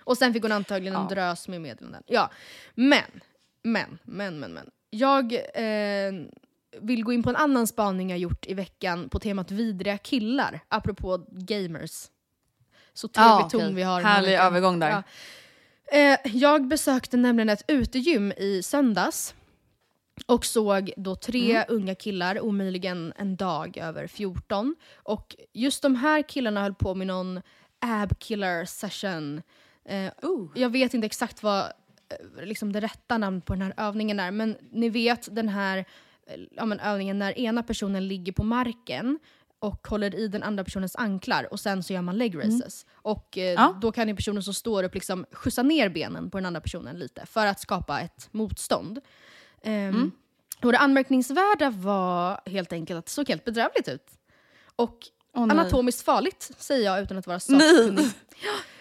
[0.04, 1.08] Och sen fick hon antagligen en Ja.
[1.16, 2.04] drös med meddelanden.
[2.06, 2.32] Ja,
[2.76, 3.04] men,
[3.64, 4.70] men, men, men, men.
[4.90, 6.14] Jag eh,
[6.82, 10.60] vill gå in på en annan spaning jag gjort i veckan på temat vidriga killar,
[10.68, 12.08] apropå gamers.
[12.94, 14.02] Så trevlig Ja, ton vi har.
[14.02, 14.90] Härlig övergång där.
[14.90, 15.04] Ja.
[15.98, 19.36] Eh, jag besökte nämligen ett utegym i söndags
[20.26, 21.66] och såg då tre Mm.
[21.70, 24.76] unga killar, omöjligen en dag över 14.
[24.96, 27.42] Och just de här killarna höll på med någon
[27.80, 29.42] ab killer session.
[29.86, 30.50] Eh, Oh.
[30.56, 31.60] jag vet inte exakt vad
[32.40, 35.78] eh, liksom det rätta namnet på den här övningen är, men ni vet den här
[36.28, 39.20] eh, ja, övningen när ena personen ligger på marken
[39.60, 42.86] och håller i den andra personens anklar och sen så gör man leg races.
[42.94, 43.78] Och eh, Ja.
[43.82, 47.00] då kan ju personen som står upp liksom skjutsa ner benen på den andra personen
[47.00, 49.00] lite för att skapa ett motstånd.
[49.64, 50.12] Ehm,
[50.64, 54.08] Och det anmärkningsvärda var helt enkelt att det såg helt bedrövligt ut.
[54.76, 54.98] Och
[55.34, 55.42] nej.
[55.44, 58.06] anatomiskt farligt säger jag utan att vara sakkunnig.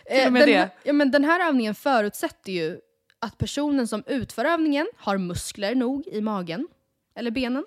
[0.09, 2.81] Eh, den, Ja, men den här övningen förutsätter ju
[3.19, 6.69] att personen som utför övningen har muskler nog i magen
[7.15, 7.65] eller benen.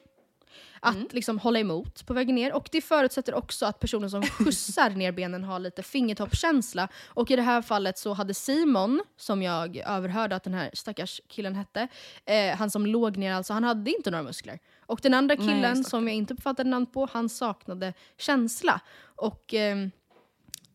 [0.80, 1.08] Att Mm.
[1.12, 2.54] liksom hålla emot på vägen ner.
[2.54, 6.88] Och det förutsätter också att personen som skjutsar ner benen har lite fingertoppskänsla.
[7.08, 11.22] Och i det här fallet så hade Simon, som jag överhörde att den här stackars
[11.28, 11.88] killen hette,
[12.26, 14.60] eh, han som låg ner alltså, han hade inte några muskler.
[14.86, 15.84] Och den andra Nej, killen stackarn.
[15.90, 18.82] som jag inte uppfattade namn på, han saknade känsla.
[19.16, 19.92] Och ehm,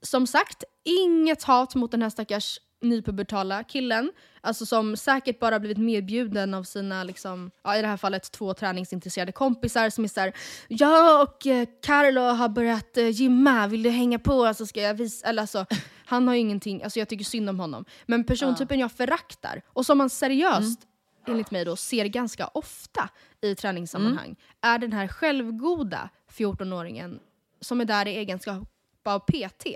[0.02, 4.12] som sagt, inget hat mot den här stackars nypubertala killen.
[4.40, 8.54] Alltså som säkert bara blivit medbjuden av sina, liksom, ja, i det här fallet två
[8.54, 10.32] träningsintresserade kompisar som är såhär
[10.68, 14.94] Jag och eh, Carlo har börjat eh, gymma, vill du hänga på så ska jag
[14.94, 15.26] visa.
[15.26, 15.66] Eller alltså,
[16.06, 17.84] han har ju ingenting, alltså jag tycker synd om honom.
[18.06, 20.80] Men persontypen jag föraktar och som man seriöst
[21.26, 23.08] enligt mig då ser ganska ofta
[23.40, 27.18] i träningssammanhang är den här självgoda 14-åringen
[27.60, 28.68] som är där i egenskap
[29.04, 29.66] av PT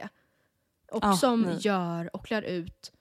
[0.93, 1.57] och Ah, som nej.
[1.61, 2.93] gör och klär ut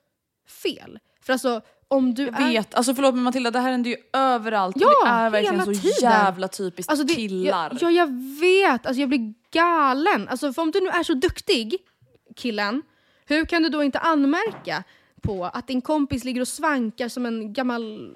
[0.47, 0.99] fel.
[1.21, 2.47] För alltså om du Jag är...
[2.49, 5.73] vet, alltså förlåt men Matilda det här händer ju överallt Ja, det är verkligen så
[5.73, 5.91] tiden.
[6.01, 7.77] jävla typiskt Alltså det, killar.
[7.81, 8.07] Ja, ja, jag
[8.41, 8.86] vet.
[8.86, 10.27] Alltså jag blir galen.
[10.27, 11.75] Alltså för om du nu är så duktig,
[12.36, 12.81] killen,
[13.25, 14.83] hur kan du då inte anmärka
[15.21, 18.12] på att din kompis ligger och svankar som en gammal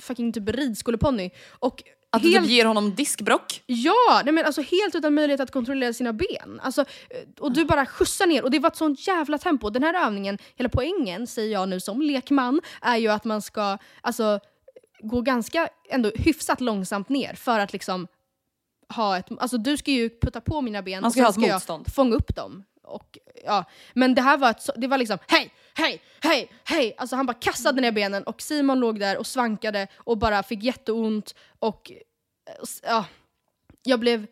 [0.00, 1.82] fucking typ ridskoleponny och
[2.16, 3.62] att du helt typ ger honom diskbrock.
[3.66, 6.60] Ja, nej men alltså helt utan möjlighet att kontrollera sina ben.
[6.62, 6.86] Alltså, eh,
[7.40, 9.70] och du bara skjutsar ner och det var ett sånt jävla tempo.
[9.70, 13.78] Den här övningen, hela poängen säger jag nu som lekman, är ju att man ska
[14.00, 14.40] alltså,
[15.00, 18.06] gå ganska ändå hyfsat långsamt ner för att liksom
[18.88, 19.26] ha ett...
[19.38, 21.46] Alltså du ska ju putta på mina ben Man och ska sen ha ett ska
[21.46, 21.94] jag motstånd.
[21.94, 22.64] fånga upp dem.
[22.84, 23.64] Och, ja.
[23.92, 26.94] Men det här var, ett, det var liksom hej, hej, hej, hej.
[26.96, 30.62] Alltså han bara kastade ner benen och Simon låg där och svankade och bara fick
[30.62, 31.90] jätteont och
[32.46, 33.04] eh, ja,
[33.82, 34.26] jag blev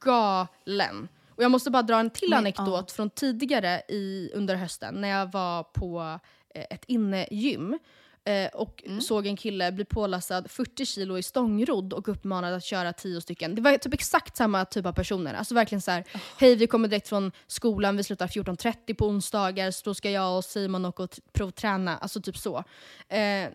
[0.00, 1.08] galen.
[1.28, 5.08] Och jag måste bara dra en till Men, anekdot från tidigare i, under hösten när
[5.08, 6.20] jag var på
[6.54, 7.78] eh, ett innegym
[8.24, 9.00] eh, och Mm.
[9.00, 13.54] såg en kille bli pålastad 40 kilo i stångrodd och uppmanad att köra 10 stycken.
[13.54, 15.34] Det var typ exakt samma typ av personer.
[15.34, 16.04] Alltså verkligen så här,
[16.38, 20.36] hej vi kommer direkt från skolan, vi slutar 14.30 på onsdagar, så då ska jag
[20.36, 21.96] och Simon åka och provträna.
[21.98, 22.64] Alltså typ så.
[23.08, 23.48] Eh,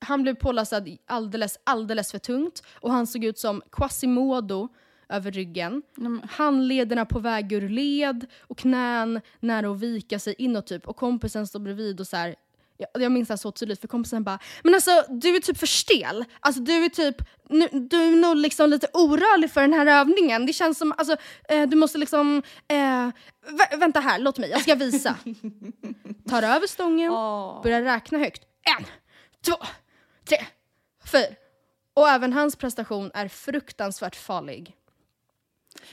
[0.00, 4.68] han blev pålastad alldeles, alldeles för tungt och han såg ut som Quasimodo
[5.08, 5.82] över ryggen.
[6.30, 10.88] Handlederna på väg ur led och knän nära att vika sig inåt typ.
[10.88, 12.34] Och kompisen står bredvid och så här.
[12.80, 15.66] Jag, jag minns det så tydligt för kompisen bara “men alltså du är typ för
[15.66, 17.16] stel, alltså du är typ,
[17.48, 20.46] nu, du är nog liksom lite orörlig för den här övningen.
[20.46, 21.16] Det känns som, alltså
[21.48, 22.76] eh, du måste liksom, eh,
[23.46, 25.16] vä- vänta här, låt mig, jag ska visa.
[26.28, 27.12] Tar över stången,
[27.62, 28.42] börjar räkna högt.
[28.78, 28.84] En,
[29.44, 29.56] två,
[30.28, 30.38] tre,
[31.12, 31.26] fyra.
[31.94, 34.74] Och även hans prestation är fruktansvärt farlig.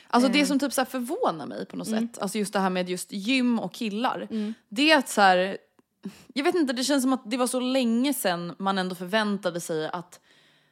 [0.07, 0.33] Alltså Eh.
[0.33, 2.07] det som typ så förvånar mig på något Mm.
[2.07, 4.27] sätt, alltså just det här med just gym och killar,
[4.69, 5.57] det är att så här,
[6.33, 9.61] jag vet inte, det känns som att det var så länge sedan man ändå förväntade
[9.61, 10.19] sig att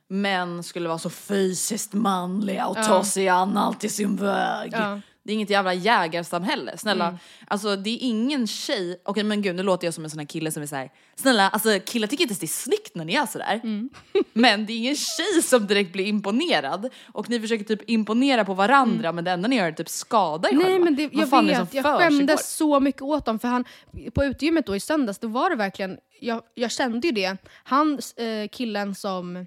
[0.08, 4.74] män skulle vara så fysiskt manliga och ta sig an allt i sin väg.
[4.74, 5.02] Ja.
[5.24, 5.28] Mm.
[5.28, 7.20] Det är inget jävla jägarsamhälle, snälla.
[7.48, 10.26] Alltså det är ingen tjej, okej men gud nu låter jag som en sån här
[10.26, 13.26] kille som är såhär, snälla alltså killar tycker inte det är snyggt när ni är
[13.26, 13.60] sådär.
[13.64, 13.90] Mm.
[14.34, 18.54] Men det är ingen tjej som direkt blir imponerad och ni försöker typ imponera på
[18.54, 20.64] varandra men det enda ni gör är typ skada er Mm.
[20.64, 20.86] Nej själva.
[20.86, 23.66] men det, jag fan är det vet, jag skämdes så mycket åt dem för han,
[24.14, 28.00] på utegymmet då i söndags, då var det verkligen, jag, jag kände ju det, han
[28.16, 29.46] eh, killen som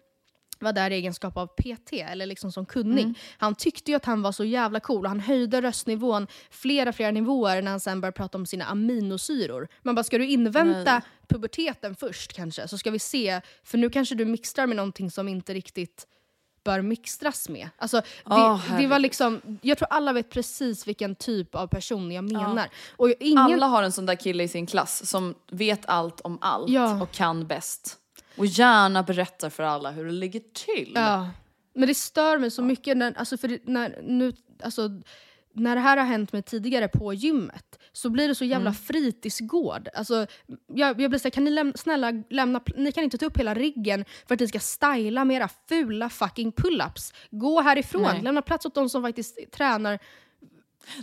[0.59, 3.03] var där i egenskap av PT, eller liksom som kunnig.
[3.03, 3.14] Mm.
[3.38, 7.11] Han tyckte ju att han var så jävla cool och han höjde röstnivån flera, flera
[7.11, 9.69] nivåer när han sen började prata om sina aminosyror.
[9.83, 11.01] Man bara, ska du invänta Nej.
[11.29, 12.69] puberteten först kanske?
[12.69, 16.07] Så ska vi se, för nu kanske du mixtrar med någonting som inte riktigt
[16.64, 17.69] bör mixtras med.
[17.79, 22.12] Alltså, det, Åh, det var liksom, jag tror alla vet precis vilken typ av person
[22.12, 22.69] jag menar.
[22.97, 26.38] Och ingen, Alla har en sån där kille i sin klass som vet allt om
[26.40, 27.03] allt Ja.
[27.03, 27.99] och kan bäst.
[28.38, 30.92] Och gärna berättar för alla hur det ligger till.
[30.94, 31.31] Ja.
[31.75, 34.90] Men det stör mig så mycket när, alltså för när, nu, alltså,
[35.55, 38.75] när det här har hänt mig tidigare på gymmet så blir det så jävla Mm.
[38.75, 39.88] fritidsgård.
[39.94, 40.27] Alltså,
[40.75, 43.55] jag, jag blir såhär, kan ni läm snälla lämna, ni kan inte ta upp hela
[43.55, 47.14] riggen för att ni ska styla med era fula fucking pull-ups.
[47.31, 48.22] Gå härifrån, Nej.
[48.22, 49.99] lämna plats åt de som faktiskt tränar.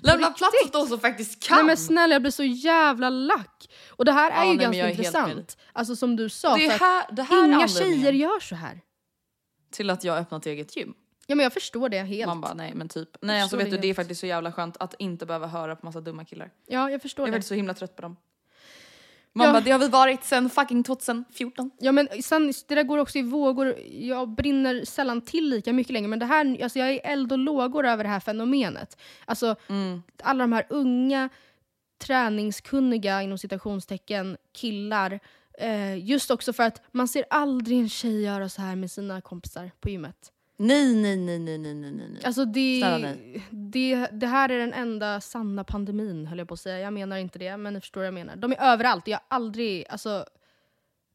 [0.04, 1.56] Lämna plats åt de som faktiskt kan!
[1.58, 3.70] Nej men snälla jag blir så jävla lack.
[3.90, 5.58] Och det här är Ja, ju nej, ganska jag är helt intressant.
[5.74, 8.82] Alltså som du sa, det, är här, det här är inga tjejer gör så här.
[9.72, 10.94] till att jag öppnat eget gym.
[11.28, 12.28] Ja men jag förstår det helt.
[12.28, 13.10] Man bara nej men typ.
[13.22, 13.96] Nej alltså vet du det det är helt.
[13.98, 16.52] faktiskt så jävla skönt att inte behöva höra på massa dumma killar.
[16.68, 17.36] Ja jag förstår Jag är det.
[17.38, 18.16] faktiskt så himla trött på dem.
[19.36, 19.54] Man Ja.
[19.54, 21.72] bara det har vi varit sen fucking 2014.
[21.80, 23.76] Ja men sen, det där går också i vågor.
[23.92, 27.38] Jag brinner sällan till lika mycket längre men det här, alltså jag är eld och
[27.38, 28.98] lågor över det här fenomenet.
[29.26, 29.56] Alltså
[30.24, 31.30] alla de här unga
[31.98, 35.20] träningskunniga inom citationstecken killar.
[35.60, 39.22] Eh, just också för att man ser aldrig en tjej göra så här med sina
[39.22, 40.32] kompisar på gymmet.
[40.58, 42.22] Nej nej nej nej nej nej nej.
[42.26, 43.16] Alltså det,
[43.50, 46.80] det, det här är den enda sanna pandemin höll jag på att säga.
[46.80, 48.36] Jag menar inte det men ni förstår vad jag menar.
[48.36, 49.08] De är överallt.
[49.08, 50.26] Jag har aldrig, alltså,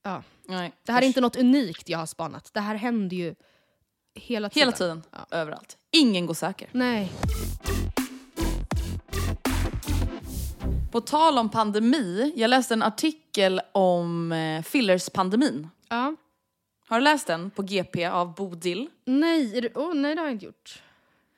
[0.03, 0.23] ja.
[0.49, 0.73] nej.
[0.83, 2.51] Det här är inte något unikt jag har spanat.
[2.55, 3.35] Det här händer ju
[4.15, 4.61] hela tiden.
[4.67, 5.27] Hela tiden, Ja.
[5.31, 5.77] överallt.
[5.91, 6.69] Ingen går säker.
[6.73, 7.13] Nej.
[10.93, 15.69] På tal om pandemi, jag läste en artikel om eh, fillerspandemin.
[15.89, 16.17] Ja.
[16.89, 18.89] Har du läst den på GP av Bodil?
[19.05, 20.83] Nej, det, oh, nej, det har jag inte gjort.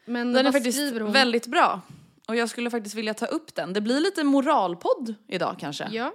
[0.05, 1.81] Men Den är faktiskt väldigt bra.
[2.29, 3.73] Och jag skulle faktiskt vilja ta upp den.
[3.73, 5.89] Det blir lite moralpodd idag kanske.
[5.93, 6.13] Ja.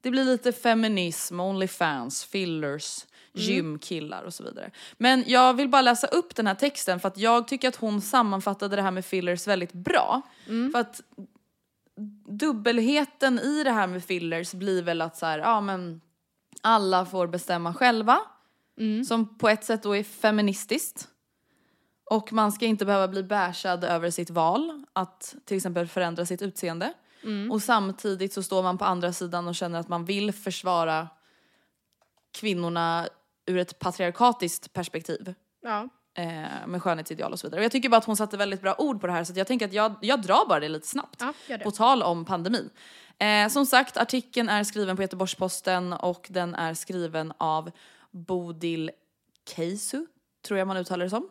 [0.00, 3.46] Det blir lite feminism, Onlyfans, fillers, Mm.
[3.46, 4.70] gymkillar och så vidare.
[4.98, 8.00] Men jag vill bara läsa upp den här texten för att jag tycker att hon
[8.00, 10.22] sammanfattade det här med fillers väldigt bra.
[10.48, 10.72] Mm.
[10.72, 11.00] För att
[12.28, 16.00] dubbelheten i det här med fillers blir väl att så här, ja men
[16.60, 18.20] alla får bestämma själva.
[18.78, 19.04] Mm.
[19.04, 21.08] Som på ett sätt då är feministiskt.
[22.10, 26.42] Och man ska inte behöva bli bashad över sitt val att till exempel förändra sitt
[26.42, 26.92] utseende.
[27.22, 27.52] Mm.
[27.52, 31.08] Och samtidigt så står man på andra sidan och känner att man vill försvara
[32.38, 33.08] kvinnorna
[33.46, 35.34] ur ett patriarkatiskt perspektiv.
[35.62, 35.88] ja.
[36.16, 37.60] Eh, med skönhetsideal och så vidare.
[37.60, 39.46] Och jag tycker bara att hon satte väldigt bra ord på det här så jag
[39.46, 41.16] tänker att jag, jag drar bara det lite snabbt.
[41.20, 41.58] Ja, det.
[41.58, 42.70] På tal om pandemin.
[43.18, 47.70] Eh, som sagt, artikeln är skriven på Göteborgs-Posten och den är skriven av
[48.14, 48.90] Bodil
[49.48, 50.06] Keisu,
[50.46, 51.28] tror jag man uttalar det som.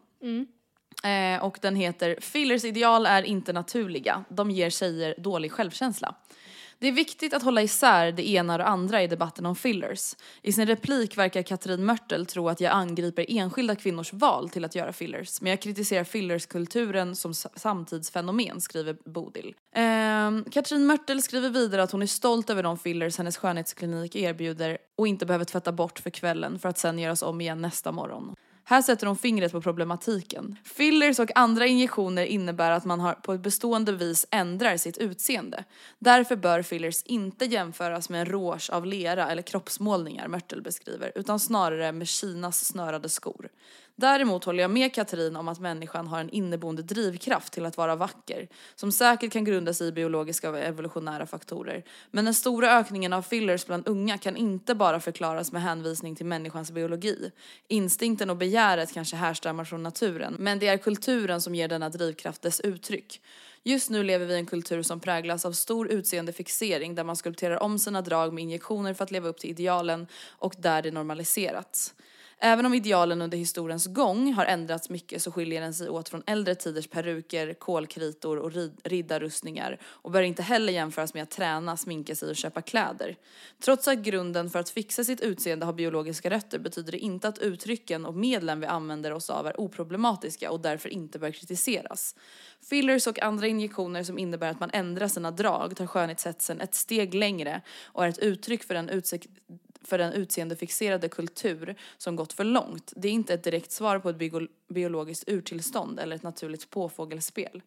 [1.03, 6.15] Eh, och den heter Fillers ideal är inte naturliga, de ger tjejer dålig självkänsla.
[6.83, 10.15] Det är viktigt att hålla isär det ena och det andra i debatten om fillers.
[10.41, 14.75] I sin replik verkar Katrin Mörtel tro att jag angriper enskilda kvinnors val till att
[14.75, 15.41] göra fillers.
[15.41, 19.55] Men jag kritiserar fillerskulturen som samtidsfenomen, skriver Bodil.
[19.75, 24.77] Ehm, Katrin Mörtel skriver vidare att hon är stolt över de fillers hennes skönhetsklinik erbjuder
[24.97, 28.35] och inte behöver tvätta bort för kvällen för att sen göras om igen nästa morgon.
[28.65, 30.55] Här sätter hon fingret på problematiken.
[30.63, 35.63] Fillers och andra injektioner innebär att man har på ett bestående vis ändrar sitt utseende.
[35.99, 41.39] Därför bör fillers inte jämföras med en rouge av lera eller kroppsmålningar Mörtel beskriver, utan
[41.39, 43.49] snarare med Kinas snörade skor.
[44.03, 47.95] Däremot håller jag med Katrin om att människan har en inneboende drivkraft till att vara
[47.95, 51.83] vacker, som säkert kan grunda sig i biologiska och evolutionära faktorer.
[52.11, 56.25] Men den stora ökningen av fillers bland unga kan inte bara förklaras med hänvisning till
[56.25, 57.31] människans biologi.
[57.67, 62.41] Instinkten och begäret kanske härstammar från naturen, men det är kulturen som ger denna drivkraft
[62.41, 63.21] dess uttryck.
[63.63, 67.63] Just nu lever vi i en kultur som präglas av stor utseendefixering där man skulpterar
[67.63, 71.93] om sina drag med injektioner för att leva upp till idealen och där det normaliserats.
[72.45, 76.23] Även om idealen under historiens gång har ändrats mycket så skiljer den sig åt från
[76.25, 81.77] äldre tiders peruker, kolkritor och rid- riddarrustningar och bör inte heller jämföras med att träna,
[81.77, 83.15] sminka sig och köpa kläder.
[83.63, 87.39] Trots att grunden för att fixa sitt utseende har biologiska rötter betyder det inte att
[87.39, 92.15] uttrycken och medlen vi använder oss av är oproblematiska och därför inte bör kritiseras.
[92.69, 97.13] Fillers och andra injektioner som innebär att man ändrar sina drag tar skönhetshetsen ett steg
[97.13, 99.27] längre och är ett uttryck för den utsikt
[99.87, 102.93] för den utseendefixerade kultur som gått för långt.
[102.95, 104.17] Det är inte ett direkt svar på ett
[104.67, 107.61] biologiskt urtillstånd eller ett naturligt påfågelspel.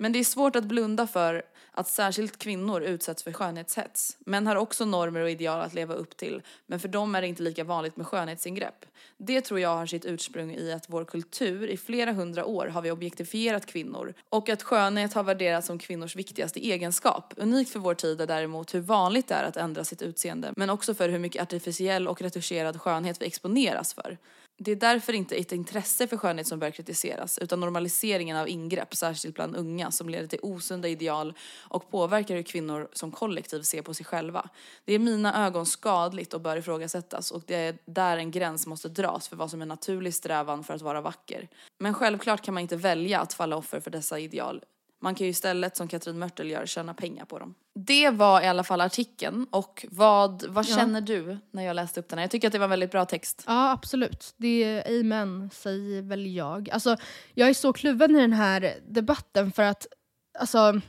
[0.00, 4.16] Men det är svårt att blunda för att särskilt kvinnor utsätts för skönhetshets.
[4.20, 7.26] Män har också normer och ideal att leva upp till, men för dem är det
[7.28, 8.86] inte lika vanligt med skönhetsingrepp.
[9.16, 12.82] Det tror jag har sitt ursprung i att vår kultur i flera hundra år har
[12.82, 17.34] vi objektifierat kvinnor och att skönhet har värderats som kvinnors viktigaste egenskap.
[17.36, 20.70] Unikt för vår tid är däremot hur vanligt det är att ändra sitt utseende, men
[20.70, 24.18] också för hur mycket artificiell och retuscherad skönhet vi exponeras för
[24.60, 28.94] det är därför inte ett intresse för skönhet som bör kritiseras utan normaliseringen av ingrepp,
[28.94, 31.34] särskilt bland unga, som leder till osunda ideal
[31.68, 34.48] och påverkar hur kvinnor som kollektiv ser på sig själva.
[34.84, 38.66] Det är i mina ögon skadligt och bör ifrågasättas och det är där en gräns
[38.66, 41.48] måste dras för vad som är naturlig strävan för att vara vacker.
[41.78, 44.62] Men självklart kan man inte välja att falla offer för dessa ideal
[45.00, 47.54] man kan ju istället som Katrin Mörtel gör tjäna pengar på dem.
[47.74, 52.08] Det var i alla fall artikeln och vad, vad känner du när jag läste upp
[52.08, 52.24] den här?
[52.24, 53.44] Jag tycker att det var en väldigt bra text.
[53.46, 56.70] Ja absolut, det är amen säger väl jag.
[56.70, 56.96] Alltså,
[57.34, 59.86] jag är så kluven i den här debatten för att
[60.38, 60.80] alltså,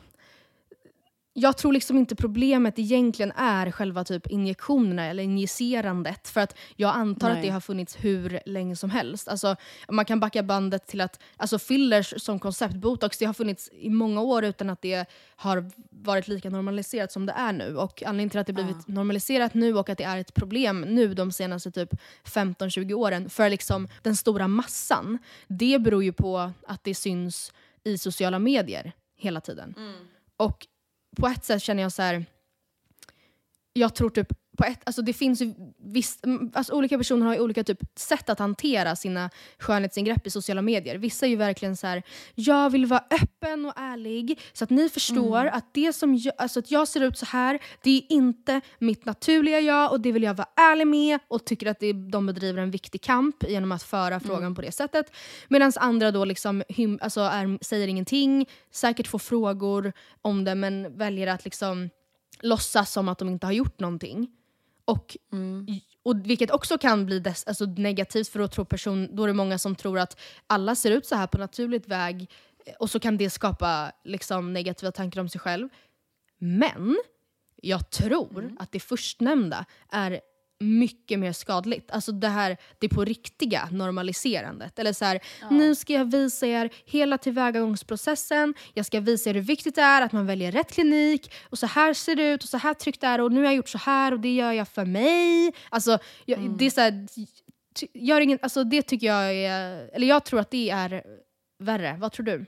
[1.34, 6.27] jag tror liksom inte problemet egentligen är själva typ injektionerna eller injicerandet.
[6.27, 7.38] För att jag antar Nej.
[7.38, 9.27] att det har funnits hur länge som helst.
[9.27, 9.55] Alltså,
[9.89, 13.89] man kan backa bandet till att alltså fillers som koncept, botox, det har funnits i
[13.89, 17.75] många år utan att det har varit lika normaliserat som det är nu.
[17.75, 18.95] Och anledningen till att det blivit uh.
[18.95, 21.89] normaliserat nu och att det är ett problem nu de senaste typ
[22.23, 25.17] 15-20 åren för liksom den stora massan,
[25.47, 27.53] det beror ju på att det syns
[27.84, 29.73] i sociala medier hela tiden.
[29.77, 29.93] Mm.
[30.38, 30.67] Och
[31.16, 32.26] på ett sätt känner jag så här,
[33.74, 36.20] jag tror typ på ett, alltså det finns ju viss,
[36.53, 39.30] alltså olika personer har ju olika typ sätt att hantera sina
[39.60, 40.95] skönhetsingrepp i sociala medier.
[40.95, 42.03] Vissa är ju verkligen så här,
[42.36, 45.53] jag vill vara öppen och ärlig så att ni förstår mm.
[45.53, 49.05] att det som jag, alltså att jag ser ut så här, det är inte mitt
[49.05, 52.62] naturliga jag och det vill jag vara ärlig med och tycker att det, de bedriver
[52.62, 54.20] en viktig kamp genom att föra mm.
[54.20, 55.12] frågan på det sättet.
[55.47, 60.97] Medan andra då liksom hym, alltså är, säger ingenting, säkert får frågor om det men
[60.97, 61.89] väljer att liksom
[62.41, 64.28] låtsas som att de inte har gjort någonting.
[64.89, 65.67] Och, mm.
[66.03, 69.33] och vilket också kan bli des, alltså negativt för då, tror person, då är det
[69.33, 72.29] många som tror att alla ser ut så här på naturligt väg
[72.79, 75.69] och så kan det skapa liksom, negativa tankar om sig själv.
[76.37, 76.97] Men
[77.55, 78.57] jag tror mm.
[78.59, 80.21] att det förstnämnda är
[80.60, 81.91] mycket mer skadligt.
[81.91, 84.80] Alltså det här det på riktiga normaliserandet.
[84.80, 85.49] Eller så här, ja.
[85.49, 90.01] nu ska jag visa er hela tillvägagångsprocessen, jag ska visa er hur viktigt det är
[90.01, 93.03] att man väljer rätt klinik, och så här ser det ut, och så här tryckt
[93.03, 95.53] är det, och nu har jag gjort så här och det gör jag för mig.
[95.70, 96.57] Alltså, jag, mm.
[96.57, 97.07] det är så här,
[97.93, 101.03] gör ingen, alltså det tycker jag är, eller jag tror att det är
[101.60, 101.97] värre.
[101.99, 102.45] Vad tror du?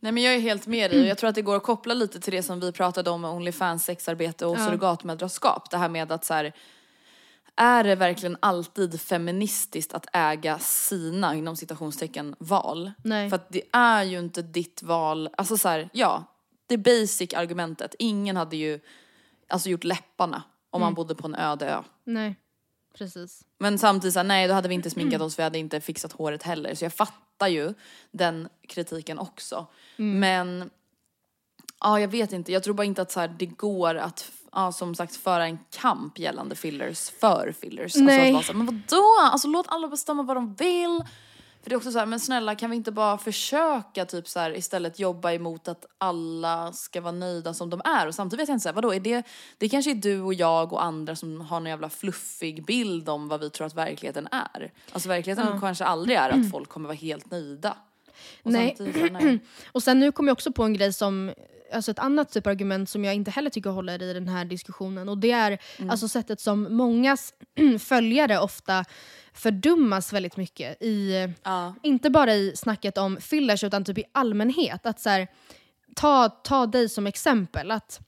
[0.00, 1.94] Nej men jag är helt med dig och jag tror att det går att koppla
[1.94, 4.66] lite till det som vi pratade om med Onlyfans sexarbete och ja.
[4.66, 5.70] surrogatmödraskap.
[5.70, 6.52] Det här med att så här,
[7.56, 12.92] är det verkligen alltid feministiskt att äga sina, inom citationstecken, val?
[13.04, 13.28] Nej.
[13.28, 16.24] För att det är ju inte ditt val, alltså så här, ja,
[16.66, 17.94] det basic argumentet.
[17.98, 18.80] Ingen hade ju
[19.48, 20.86] alltså gjort läpparna om mm.
[20.86, 21.82] man bodde på en öde ö.
[22.04, 22.36] Nej,
[22.98, 23.44] precis.
[23.58, 26.42] Men samtidigt så nej då hade vi inte sminkat oss, vi hade inte fixat håret
[26.42, 26.74] heller.
[26.74, 27.74] Så jag fattar ju
[28.10, 29.66] den kritiken också.
[29.96, 30.20] Mm.
[30.20, 30.70] Men,
[31.80, 34.72] ja jag vet inte, jag tror bara inte att så här, det går att ja,
[34.72, 37.84] som sagt föra en kamp gällande fillers för fillers.
[37.84, 38.34] Alltså Nej.
[38.34, 39.16] Alltså, men vadå?
[39.20, 41.04] Alltså låt alla bestämma vad de vill.
[41.62, 44.40] För det är också så här, men snälla kan vi inte bara försöka typ så
[44.40, 48.48] här, istället jobba emot att alla ska vara nöjda som de är och samtidigt vet
[48.48, 49.22] jag inte så här, vadå är det,
[49.58, 53.28] det kanske är du och jag och andra som har en jävla fluffig bild om
[53.28, 54.72] vad vi tror att verkligheten är.
[54.92, 55.60] Alltså verkligheten ja.
[55.60, 57.76] kanske aldrig är att folk kommer vara helt nöjda.
[58.42, 58.76] Och nej.
[59.10, 59.38] nej.
[59.72, 61.32] och sen nu kom jag också på en grej som
[61.72, 64.44] alltså ett annat typ av argument som jag inte heller tycker håller i den här
[64.44, 65.08] diskussionen.
[65.08, 65.90] Och det är mm.
[65.90, 67.34] alltså sättet som mångas
[67.80, 68.84] följare ofta
[69.32, 70.82] fördummas väldigt mycket.
[70.82, 71.74] I, ja.
[71.82, 74.86] Inte bara i snacket om fillers utan typ i allmänhet.
[74.86, 75.28] Att så här,
[75.96, 77.70] ta, ta dig som exempel.
[77.70, 78.00] Att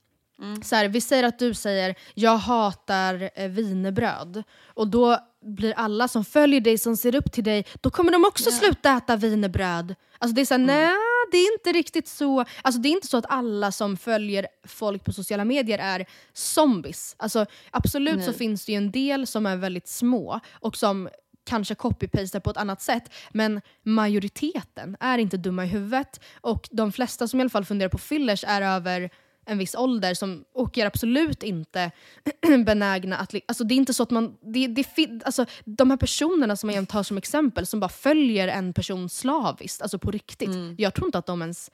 [0.43, 0.61] mm.
[0.61, 6.07] så här, Vi säger att du säger “jag hatar eh, vinerbröd” och då blir alla
[6.07, 8.59] som följer dig, som ser upp till dig, då kommer de också yeah.
[8.59, 9.95] sluta äta vinerbröd.
[10.17, 10.75] Alltså det är såhär, mm.
[10.75, 10.95] nej
[11.31, 12.45] det är inte riktigt så.
[12.61, 17.15] Alltså det är inte så att alla som följer folk på sociala medier är zombies.
[17.19, 18.25] Alltså absolut nej.
[18.25, 21.09] så finns det ju en del som är väldigt små och som
[21.45, 23.11] kanske copy-pastar på ett annat sätt.
[23.31, 26.19] Men majoriteten är inte dumma i huvudet.
[26.41, 29.09] Och de flesta som i alla fall funderar på fillers är över
[29.45, 31.91] en viss ålder som, och är absolut inte
[32.65, 33.33] benägna att...
[33.45, 34.37] Alltså det är inte så att man...
[34.41, 34.85] Det, det,
[35.25, 39.81] alltså de här personerna som jag tar som exempel som bara följer en person slaviskt,
[39.81, 40.49] alltså på riktigt.
[40.49, 40.75] Mm.
[40.77, 41.71] Jag tror inte att de ens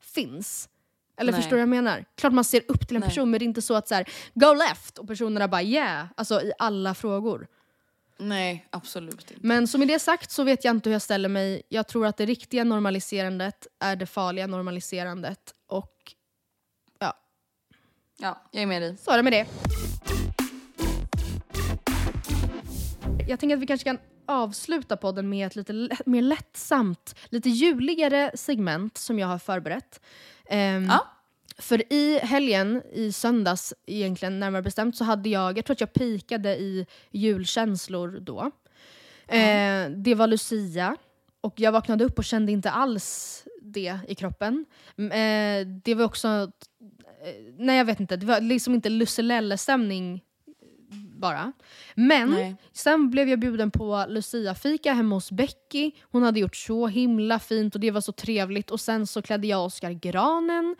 [0.00, 0.68] finns.
[1.16, 1.40] Eller Nej.
[1.40, 2.04] förstår du vad jag menar?
[2.14, 3.08] Klart man ser upp till en Nej.
[3.08, 6.06] person men det är inte så att så här, go left och personerna bara yeah,
[6.16, 7.46] alltså i alla frågor.
[8.18, 9.46] Nej, absolut inte.
[9.46, 11.62] Men som med det sagt så vet jag inte hur jag ställer mig.
[11.68, 15.54] Jag tror att det riktiga normaliserandet är det farliga normaliserandet.
[15.66, 15.91] Och
[18.22, 18.96] Ja, jag är med dig.
[18.96, 19.46] Så är det med det.
[23.28, 28.30] Jag tänker att vi kanske kan avsluta podden med ett lite mer lättsamt, lite juligare
[28.34, 30.00] segment som jag har förberett.
[30.50, 31.06] Um, ja.
[31.58, 35.92] För i helgen, i söndags egentligen närmare bestämt, så hade jag, jag tror att jag
[35.92, 38.50] pikade i julkänslor då.
[39.28, 40.96] Eh, det var Lucia.
[41.40, 44.64] Och jag vaknade upp och kände inte alls det i kroppen.
[44.98, 46.50] Mm, Eh, det var också...
[47.24, 50.20] Eh, nej jag vet inte, det var liksom inte Lusselelle-stämning
[51.16, 51.52] bara.
[51.94, 52.56] Men Nej.
[52.72, 55.90] sen blev jag bjuden på Lucia-fika hemma hos Becky.
[56.02, 58.70] Hon hade gjort så himla fint och det var så trevligt.
[58.70, 60.76] Och sen så klädde jag Oscar granen.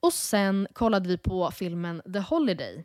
[0.00, 2.84] Och sen kollade vi på filmen The Holiday.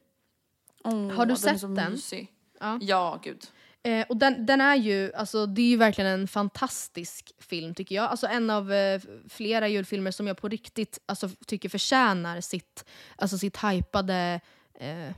[0.83, 1.91] Åh, Har du den är sett den?
[1.91, 2.27] Mysig.
[2.59, 2.79] Ja.
[2.81, 3.43] Ja, gud.
[3.83, 7.95] Eh, och den, den är ju, alltså det är ju verkligen en fantastisk film tycker
[7.95, 8.05] jag.
[8.05, 13.37] Alltså en av eh, flera julfilmer som jag på riktigt alltså, tycker förtjänar sitt, alltså
[13.37, 14.41] sitt hypade
[14.73, 15.13] eh,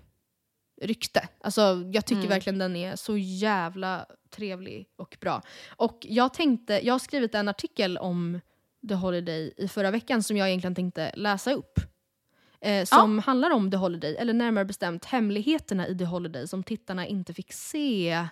[0.81, 1.27] rykte.
[1.41, 1.61] Alltså
[1.93, 5.41] jag tycker verkligen den är så jävla trevlig och bra.
[5.69, 8.39] Och jag tänkte, jag har skrivit en artikel om
[8.89, 11.79] The Holiday i förra veckan som jag egentligen tänkte läsa upp.
[12.61, 17.07] Eh, som handlar om The Holiday, eller närmare bestämt hemligheterna i The Holiday som tittarna
[17.07, 18.27] inte fick se.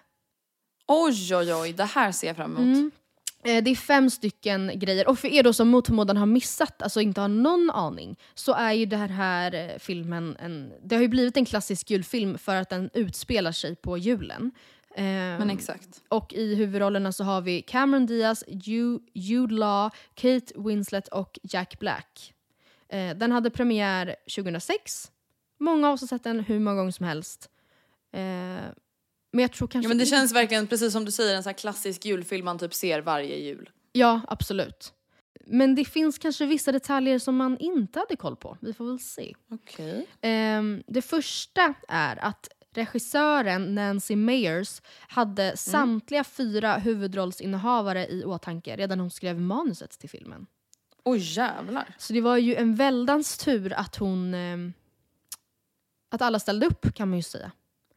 [0.87, 1.73] Oj, oj, oj.
[1.73, 2.77] Det här ser jag fram emot.
[2.77, 2.91] Mm.
[3.43, 5.07] Eh, det är fem stycken grejer.
[5.07, 8.53] Och för er då som mot förmodan har missat, alltså inte har någon aning, så
[8.53, 10.73] är ju den här eh, filmen en...
[10.83, 14.51] Det har ju blivit en klassisk julfilm för att den utspelar sig på julen.
[14.95, 16.01] Ehm, Men exakt.
[16.09, 21.79] och i huvudrollerna så har vi Cameron Diaz, Ju- Jude Law, Kate Winslet och Jack
[21.79, 22.33] Black.
[22.89, 25.11] Eh, den hade premiär 2006.
[25.59, 27.49] Många av oss har sett den hur många gånger som helst.
[28.13, 28.65] Eh,
[29.31, 29.85] men jag tror kanske...
[29.85, 32.59] Ja, men det känns verkligen precis som du säger en sån här klassisk julfilm man
[32.59, 33.69] typ ser varje jul.
[33.91, 34.93] Ja, absolut.
[35.45, 38.57] Men det finns kanske vissa detaljer som man inte hade koll på.
[38.61, 39.33] Vi får väl se.
[39.49, 40.07] Okej.
[40.21, 48.99] Ehm, det första är att regissören Nancy Meyers hade samtliga fyra huvudrollsinnehavare i åtanke redan
[48.99, 50.47] hon skrev manuset till filmen.
[51.03, 51.95] Oj jävlar.
[51.97, 54.33] Så det var ju en väldans tur att hon...
[54.33, 54.73] ehm,
[56.09, 57.51] att alla ställde upp kan man ju säga.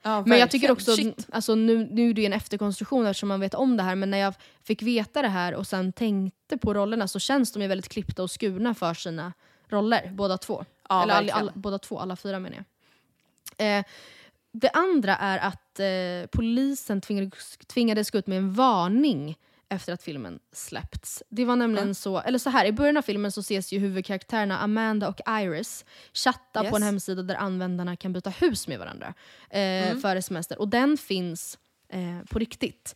[0.07, 1.26] Ja, Men jag tycker också, Shit.
[1.32, 4.18] alltså nu, nu är det en efterkonstruktion eftersom man vet om det här, men när
[4.18, 7.88] jag fick veta det här och sen tänkte på rollerna så känns de ju väldigt
[7.88, 9.32] klippta och skurna för sina
[9.68, 10.64] roller, båda två.
[10.88, 12.64] Ja, Eller all, all, båda två, alla fyra menar
[13.57, 13.78] jag.
[13.78, 13.84] Eh,
[14.52, 19.38] det andra är att eh, polisen tvingades, tvingades gå ut med en varning
[19.68, 21.22] efter att filmen släppts.
[21.28, 24.58] Det var nämligen så, eller så här, i början av filmen så ses ju huvudkaraktärerna
[24.58, 26.70] Amanda och Iris chatta Yes.
[26.70, 29.14] på en hemsida där användarna kan byta hus med varandra
[29.50, 30.00] eh, Mm.
[30.00, 30.58] före semester.
[30.60, 31.58] Och den finns
[31.88, 32.94] eh, på riktigt.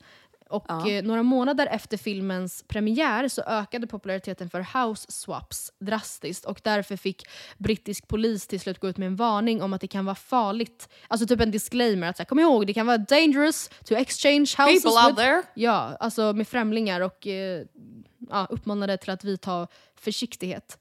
[0.51, 0.90] Och Ja.
[0.90, 6.96] eh, några månader efter filmens premiär så ökade populariteten för house swaps drastiskt och därför
[6.96, 7.22] fick
[7.59, 10.88] brittisk polis till slut gå ut med en varning om att det kan vara farligt.
[11.09, 14.38] Alltså typ en disclaimer att så här, kom ihåg det kan vara dangerous to exchange
[14.59, 15.42] houses People out with there.
[15.55, 17.64] Ja, alltså med främlingar och eh,
[18.30, 20.78] ja, uppmanade till att vidta försiktighet.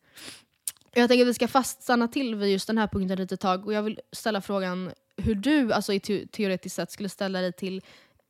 [0.94, 3.66] Jag tänker att vi ska faststanna till vid just den här punkten ett litet tag
[3.66, 7.54] och jag vill ställa frågan hur du, alltså i te teoretiskt sett, skulle ställa dig
[7.54, 7.82] till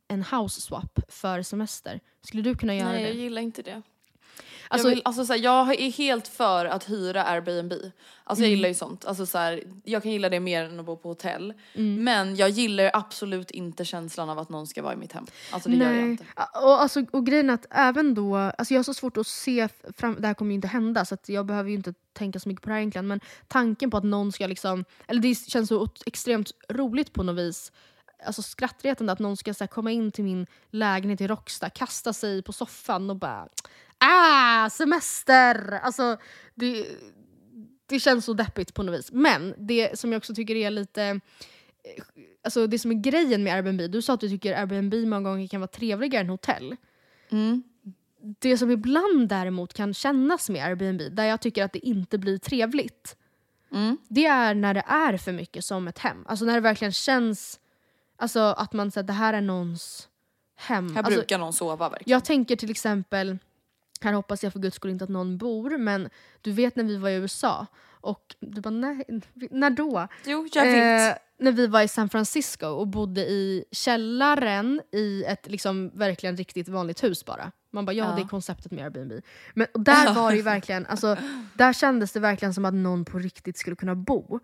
[0.08, 2.00] en house swap för semester.
[2.22, 3.20] Skulle du kunna göra Nej, jag det?
[3.20, 3.82] gillar inte det.
[4.70, 7.72] Alltså, jag, vill, alltså, så här, jag är helt för att hyra Airbnb.
[8.24, 9.04] Alltså jag gillar ju sånt.
[9.04, 11.54] Alltså, så här, jag kan gilla det mer än att bo på hotell.
[11.74, 15.26] Men jag gillar absolut inte känslan av att någon ska vara i mitt hem.
[15.50, 16.24] Alltså det gör jag inte.
[16.62, 19.68] Och, alltså, och grejen är att även då, alltså jag har så svårt att se
[19.96, 22.62] fram, det här kommer ju inte hända så jag behöver ju inte tänka så mycket
[22.62, 25.88] på det här egentligen men tanken på att någon ska liksom, eller det känns så
[26.06, 27.72] extremt roligt på något vis
[28.24, 32.12] Alltså skrattretande att någon ska så här, komma in till min lägenhet i Råcksta, kasta
[32.12, 33.48] sig på soffan och bara
[33.98, 35.80] ah, semester!
[35.82, 36.16] Alltså
[36.54, 36.86] det,
[37.86, 39.12] det känns så deppigt på något vis.
[39.12, 41.18] Men det som jag också tycker är lite eh,
[42.42, 45.48] Alltså det som är grejen med Airbnb, du sa att du tycker Airbnb många gånger
[45.48, 46.76] kan vara trevligare än hotell.
[47.30, 47.62] Mm.
[48.20, 52.38] Det som ibland däremot kan kännas med Airbnb, där jag tycker att det inte blir
[52.38, 53.16] trevligt,
[53.72, 53.98] Mm.
[54.08, 56.24] det är när det är för mycket som ett hem.
[56.26, 57.60] Alltså när det verkligen känns
[58.18, 60.08] alltså, att man säger det här är någons
[60.56, 60.96] hem.
[60.96, 62.16] Här alltså, brukar någon sova verkligen.
[62.16, 63.38] jag tänker till exempel,
[64.00, 66.08] här hoppas jag för guds skull inte att någon bor, men
[66.40, 67.66] du vet när vi var i USA
[68.00, 69.04] och du bara nej,
[69.50, 70.08] när då?
[70.24, 71.12] Jo, jag vet.
[71.16, 76.36] Eh, när vi var i San Francisco och bodde i källaren i ett liksom verkligen
[76.36, 77.52] riktigt vanligt hus bara.
[77.72, 78.16] Man bara ja, Ja.
[78.16, 79.12] det är konceptet med Airbnb.
[79.54, 81.16] Men där var det ju verkligen, alltså,
[81.54, 84.40] där kändes det verkligen som att någon på riktigt skulle kunna bo.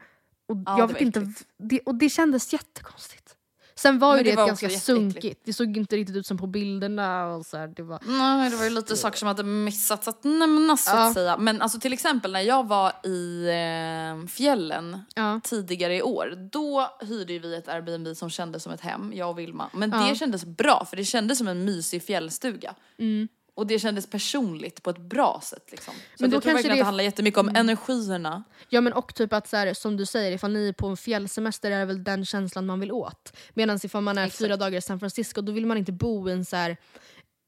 [0.47, 3.34] Och, Ja, jag vet inte, det, och det kändes jättekonstigt.
[3.77, 6.27] Sen var Men ju det det, var ett ganska sunkigt, det såg inte riktigt ut
[6.27, 7.27] som på bilderna.
[7.27, 10.25] Och så här, det var, Nej, det var ju lite saker som hade missats att
[10.25, 11.07] nämnas så Ja.
[11.09, 11.37] att säga.
[11.37, 15.41] Men alltså till exempel när jag var i eh, fjällen ja.
[15.45, 19.39] tidigare i år, då hyrde vi ett Airbnb som kändes som ett hem, jag och
[19.39, 19.71] Vilma.
[19.73, 19.99] Men Ja.
[20.09, 22.75] det kändes bra för det kändes som en mysig fjällstuga.
[22.99, 23.29] Mm.
[23.57, 25.95] Och det kändes personligt på ett bra sätt liksom.
[25.95, 28.45] Så Men då jag tror kanske det- att det handlar jättemycket om energierna.
[28.69, 30.97] Ja men och typ att så här, som du säger, ifall ni är på en
[30.97, 33.37] fjällsemester är det väl den känslan man vill åt.
[33.55, 36.33] Medan ifall man är fyra dagar i San Francisco då vill man inte bo i
[36.33, 36.77] en så här,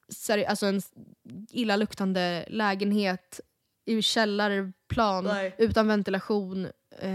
[0.09, 0.83] så här, alltså en
[1.51, 3.41] illaluktande lägenhet
[3.85, 5.55] i källarplan Nej.
[5.59, 6.65] utan ventilation.
[6.99, 7.11] Eh,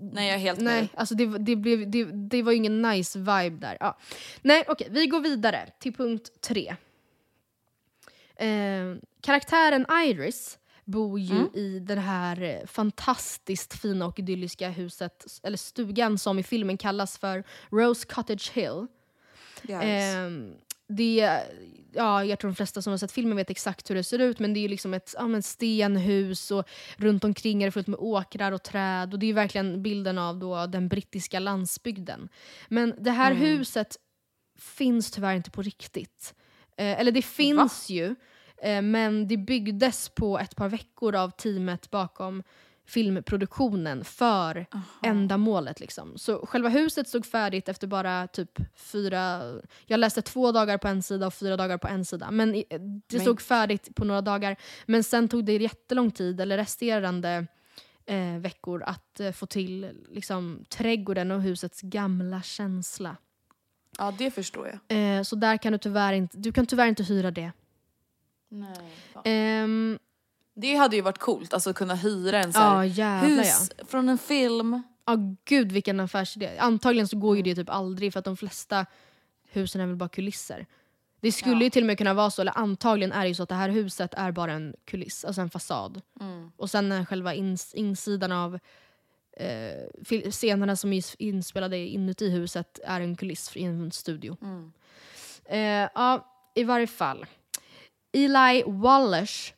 [0.00, 0.90] Nej jag är helt med nej, dig.
[0.96, 3.76] alltså det, det, blev, det, det var ju ingen nice vibe där.
[3.80, 3.98] Ja.
[4.42, 6.76] Nej okej, vi går vidare till punkt tre.
[8.38, 11.54] Eh, karaktären Iris bor ju Mm.
[11.54, 17.18] i det här eh, fantastiskt fina och idylliska huset, eller stugan som i filmen kallas
[17.18, 18.86] för Rose Cottage Hill.
[19.82, 20.52] Ehm,
[20.88, 21.40] det,
[21.92, 24.38] ja, jag tror de flesta som har sett filmen vet exakt hur det ser ut
[24.38, 27.98] men det är liksom ett ja, men stenhus och runt omkring är det fullt med
[27.98, 32.28] åkrar och träd och det är verkligen bilden av då den brittiska landsbygden.
[32.68, 33.96] Men det här huset
[34.58, 36.34] finns tyvärr inte på riktigt.
[36.78, 38.14] Eh, eller det finns ju
[38.62, 42.42] eh, men det byggdes på ett par veckor av teamet bakom
[42.86, 44.66] filmproduktionen för
[45.02, 45.80] ändamålet.
[45.80, 46.18] Liksom.
[46.18, 49.42] Så själva huset stod färdigt efter bara typ fyra...
[49.86, 52.30] Jag läste två dagar på en sida och fyra dagar på en sida.
[52.30, 52.78] Men i- det
[53.12, 54.56] Men- stod färdigt på några dagar.
[54.86, 57.46] Men sen tog det jättelång tid, eller resterande
[58.06, 63.16] eh, veckor, att eh, få till liksom, trädgården och husets gamla känsla.
[63.98, 65.16] Ja det förstår jag.
[65.18, 67.52] Eh, så där kan du tyvärr inte, du kan tyvärr inte hyra det.
[68.48, 68.78] Nej.
[69.24, 69.98] Ehm,
[70.54, 74.08] Det hade ju varit coolt, alltså kunna hyra en så Ja här jävlar hus från
[74.08, 74.72] en film.
[74.72, 74.82] ja.
[75.10, 76.58] Ja gud vilken affärsidé.
[76.58, 78.86] Antagligen så går ju det typ aldrig för att de flesta
[79.50, 80.66] husen är väl bara kulisser.
[81.20, 81.62] Det skulle Ja.
[81.62, 83.54] ju till och med kunna vara så, eller antagligen är det ju så att det
[83.54, 86.02] här huset är bara en kuliss, alltså en fasad.
[86.20, 86.52] Mm.
[86.56, 88.58] Och sen är själva ins insidan av
[89.38, 94.36] eh, scenerna som är inspelade inuti huset är en kuliss i en studio.
[94.42, 94.72] Mm.
[95.44, 97.26] Eh, ja, i varje fall.
[98.12, 99.52] Eli Wallace,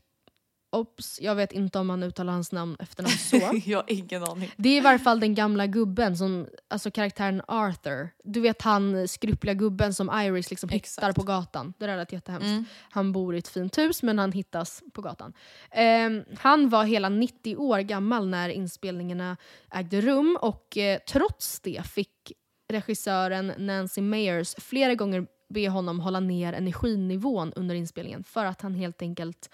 [0.72, 3.36] Ops, jag vet inte om man uttalar hans namn efternamn så.
[3.64, 4.50] jag har ingen aning.
[4.56, 8.08] Det är i varje fall den gamla gubben, som, alltså karaktären Arthur.
[8.24, 11.74] Du vet han skrupliga gubben som Iris liksom hittar på gatan.
[11.78, 12.46] Det där lät jättehemskt.
[12.46, 12.64] Mm.
[12.90, 15.32] Han bor i ett fint hus men han hittas på gatan.
[15.70, 19.36] Ehm, han var hela 90 år gammal när inspelningarna
[19.70, 22.32] ägde rum och eh, trots det fick
[22.68, 28.74] regissören Nancy Meyers flera gånger be honom hålla ner energinivån under inspelningen för att han
[28.74, 29.50] helt enkelt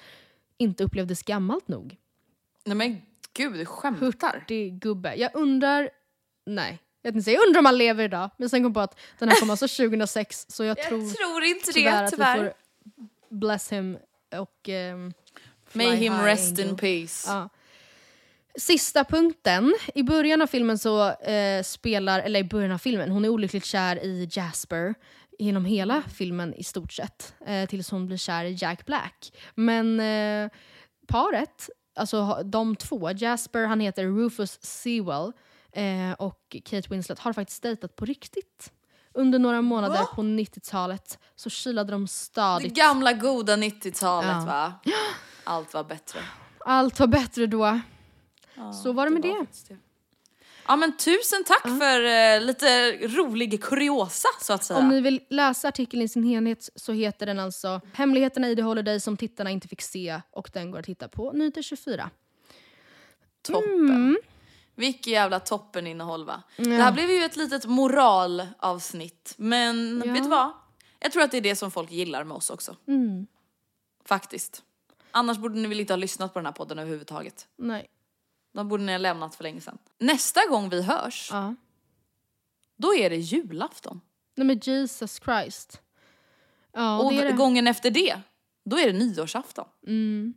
[0.59, 1.97] inte upplevdes gammalt nog.
[2.65, 3.03] Nej men
[3.33, 4.33] gud, du skämtar.
[4.41, 5.15] Hurtig gubbe.
[5.15, 5.91] Jag undrar...
[6.47, 6.79] Nej.
[7.03, 8.31] Jag, inte, jag undrar om han lever idag.
[8.37, 11.11] Men sen kom jag på att den här kom alltså 2006 så jag, Jag tror
[11.11, 12.39] tror inte tyvärr det, att tyvärr.
[12.39, 12.55] vi får
[13.37, 13.99] bless him
[14.37, 14.69] och...
[15.69, 16.69] fly May him rest angel.
[16.69, 17.31] in peace.
[17.31, 17.49] Ja.
[18.59, 19.75] Sista punkten.
[19.95, 23.65] I början av filmen så eh, spelar, eller i början av filmen, hon är olyckligt
[23.65, 24.95] kär i Jasper
[25.39, 27.35] genom hela filmen i stort sett.
[27.47, 29.33] Eh, tills hon blir kär i Jack Black.
[29.55, 30.51] Men eh,
[31.07, 35.33] paret, alltså de två, Jasper han heter Rufus Sewell
[35.73, 38.73] eh, och Kate Winslet har faktiskt dejtat på riktigt.
[39.15, 40.09] Under några månader Va?
[40.15, 42.75] på 90-talet så kilade de Det stadigt.
[42.75, 44.45] gamla goda 90-talet Ja.
[44.47, 44.73] va?
[45.45, 46.21] Allt var bättre.
[46.61, 47.81] Allt var bättre då.
[48.55, 49.37] Ja, Så var det med det.
[49.39, 49.71] faktiskt
[50.69, 54.79] Ja men tusen tack för eh, lite rolig kuriosa så att säga.
[54.79, 58.63] Om ni vill läsa artikeln i sin helhet så heter den alltså Hemligheterna i The
[58.63, 62.11] Holiday som tittarna inte fick se och den går att hitta på Nyheter 24.
[63.43, 63.81] Toppen.
[63.91, 64.17] Mm.
[64.75, 66.43] Vilket jävla toppeninnehåll va?
[66.57, 70.13] Det här blev ju ett litet moralavsnitt men Ja.
[70.13, 70.53] vet du vad?
[70.99, 72.77] Jag tror att det är det som folk gillar med oss också.
[72.89, 73.27] Mm.
[74.05, 74.63] Faktiskt.
[75.11, 77.47] Annars borde ni väl inte ha lyssnat på den här podden överhuvudtaget.
[77.57, 77.87] Nej.
[78.57, 79.79] Då borde ni ha lämnat för länge sedan.
[79.99, 81.55] Nästa gång vi hörs, Ja.
[82.77, 84.01] då är det julafton.
[84.35, 85.81] Nej men Jesus Christ.
[86.73, 87.33] Ja, Och det är det.
[87.33, 88.21] gången efter det,
[88.65, 89.65] då är det nyårsafton.
[89.87, 90.35] Mm.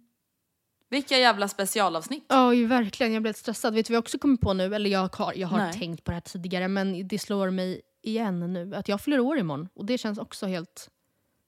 [0.90, 2.26] Vilka jävla specialavsnitt.
[2.28, 3.14] Ja, ju verkligen.
[3.14, 3.74] Jag blev lite stressad.
[3.74, 4.76] Vet du vad jag också kommer på nu?
[4.76, 5.74] Eller jag har, jag har Nej.
[5.74, 8.76] tänkt på det här tidigare men det slår mig igen nu.
[8.76, 10.90] Att jag fyller år imorgon och det känns också helt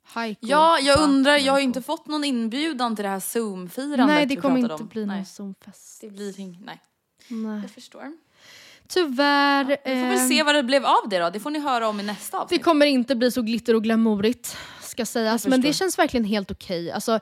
[0.03, 0.47] hajko.
[0.47, 4.25] Ja, jag undrar, jag har ju inte fått någon inbjudan till det här zoom-firandet Nej,
[4.25, 4.87] det kommer inte om.
[4.87, 6.01] bli någon Zoom-fest.
[6.01, 6.81] Det blir ing- nej.
[7.27, 7.61] Nej.
[7.61, 8.11] Jag förstår.
[8.87, 9.65] Tyvärr.
[9.65, 11.87] Vi får väl ehm, se vad det blev av det då, det får ni höra
[11.87, 12.63] om i nästa Det avsnitt.
[12.63, 15.47] kommer inte bli så glitter och glamourigt, ska sägas.
[15.47, 16.91] Men det känns verkligen helt okej.
[16.91, 17.19] Alltså,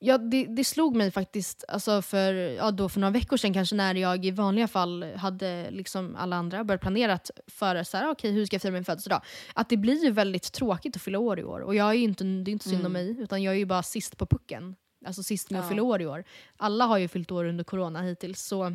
[0.00, 3.76] ja, det, det slog mig faktiskt alltså för, ja, då för några veckor sedan kanske
[3.76, 8.32] när jag i vanliga fall hade liksom alla andra börjat planera för så här, okej,
[8.32, 9.22] hur ska jag fira min födelsedag.
[9.54, 11.60] Att det blir ju väldigt tråkigt att fylla år i år.
[11.60, 13.64] Och jag är ju inte, det är inte synd om mig, utan jag är ju
[13.66, 14.76] bara sist på pucken.
[15.06, 15.68] Alltså sist med att Ja.
[15.68, 16.24] fylla år i år.
[16.56, 18.42] Alla har ju fyllt år under corona hittills.
[18.42, 18.72] Så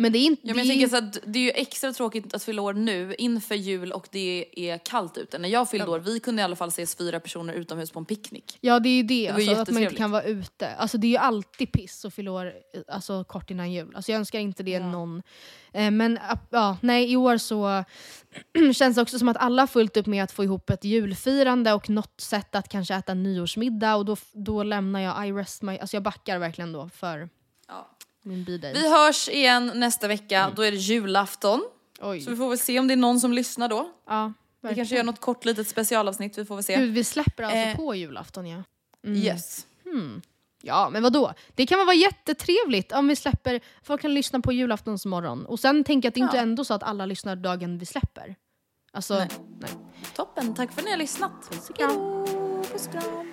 [0.00, 0.42] Men det är inte...
[0.44, 2.72] Ja, men jag det tänker så att det är ju extra tråkigt att fylla år
[2.72, 5.38] nu inför jul och det är kallt ute.
[5.38, 8.04] När jag fyllde år, vi kunde i alla fall ses fyra personer utomhus på en
[8.04, 8.58] picknick.
[8.60, 10.68] Ja det är ju det, ju alltså, att man inte kan vara ute.
[10.68, 12.52] Alltså det är ju alltid piss att fylla år
[12.88, 13.92] alltså, kort innan jul.
[13.94, 15.22] Alltså, jag önskar inte det någon.
[15.72, 16.18] Eh, men
[16.50, 17.84] ja, nej, i år så
[18.74, 21.72] känns det också som att alla har fullt upp med att få ihop ett julfirande
[21.72, 25.78] och något sätt att kanske äta nyårsmiddag och då, då lämnar jag I rest my,
[25.78, 27.39] alltså jag backar verkligen då för Ja.
[28.22, 28.44] Min.
[28.60, 31.64] Vi hörs igen nästa vecka, då är det julafton.
[32.00, 32.20] Oj.
[32.20, 33.90] Så vi får väl se om det är någon som lyssnar då.
[34.08, 36.76] ja, Vi kanske gör något kort litet specialavsnitt, vi får väl se.
[36.76, 37.76] Gud, vi släpper alltså Eh.
[37.76, 38.62] på julafton ja.
[39.06, 39.66] Yes.
[40.62, 41.32] Ja, men vad då?
[41.54, 45.46] Det kan väl vara jättetrevligt om vi släpper, folk kan lyssna på julaftonsmorgon.
[45.46, 46.38] Och sen tänker jag att det inte Ja.
[46.38, 48.34] är ändå så att alla lyssnar dagen vi släpper.
[48.92, 49.28] Alltså, Nej.
[49.60, 49.70] nej.
[50.16, 51.32] Toppen, tack för att ni har lyssnat.
[51.50, 52.24] Puss och kram.
[52.72, 53.32] Puss och kram.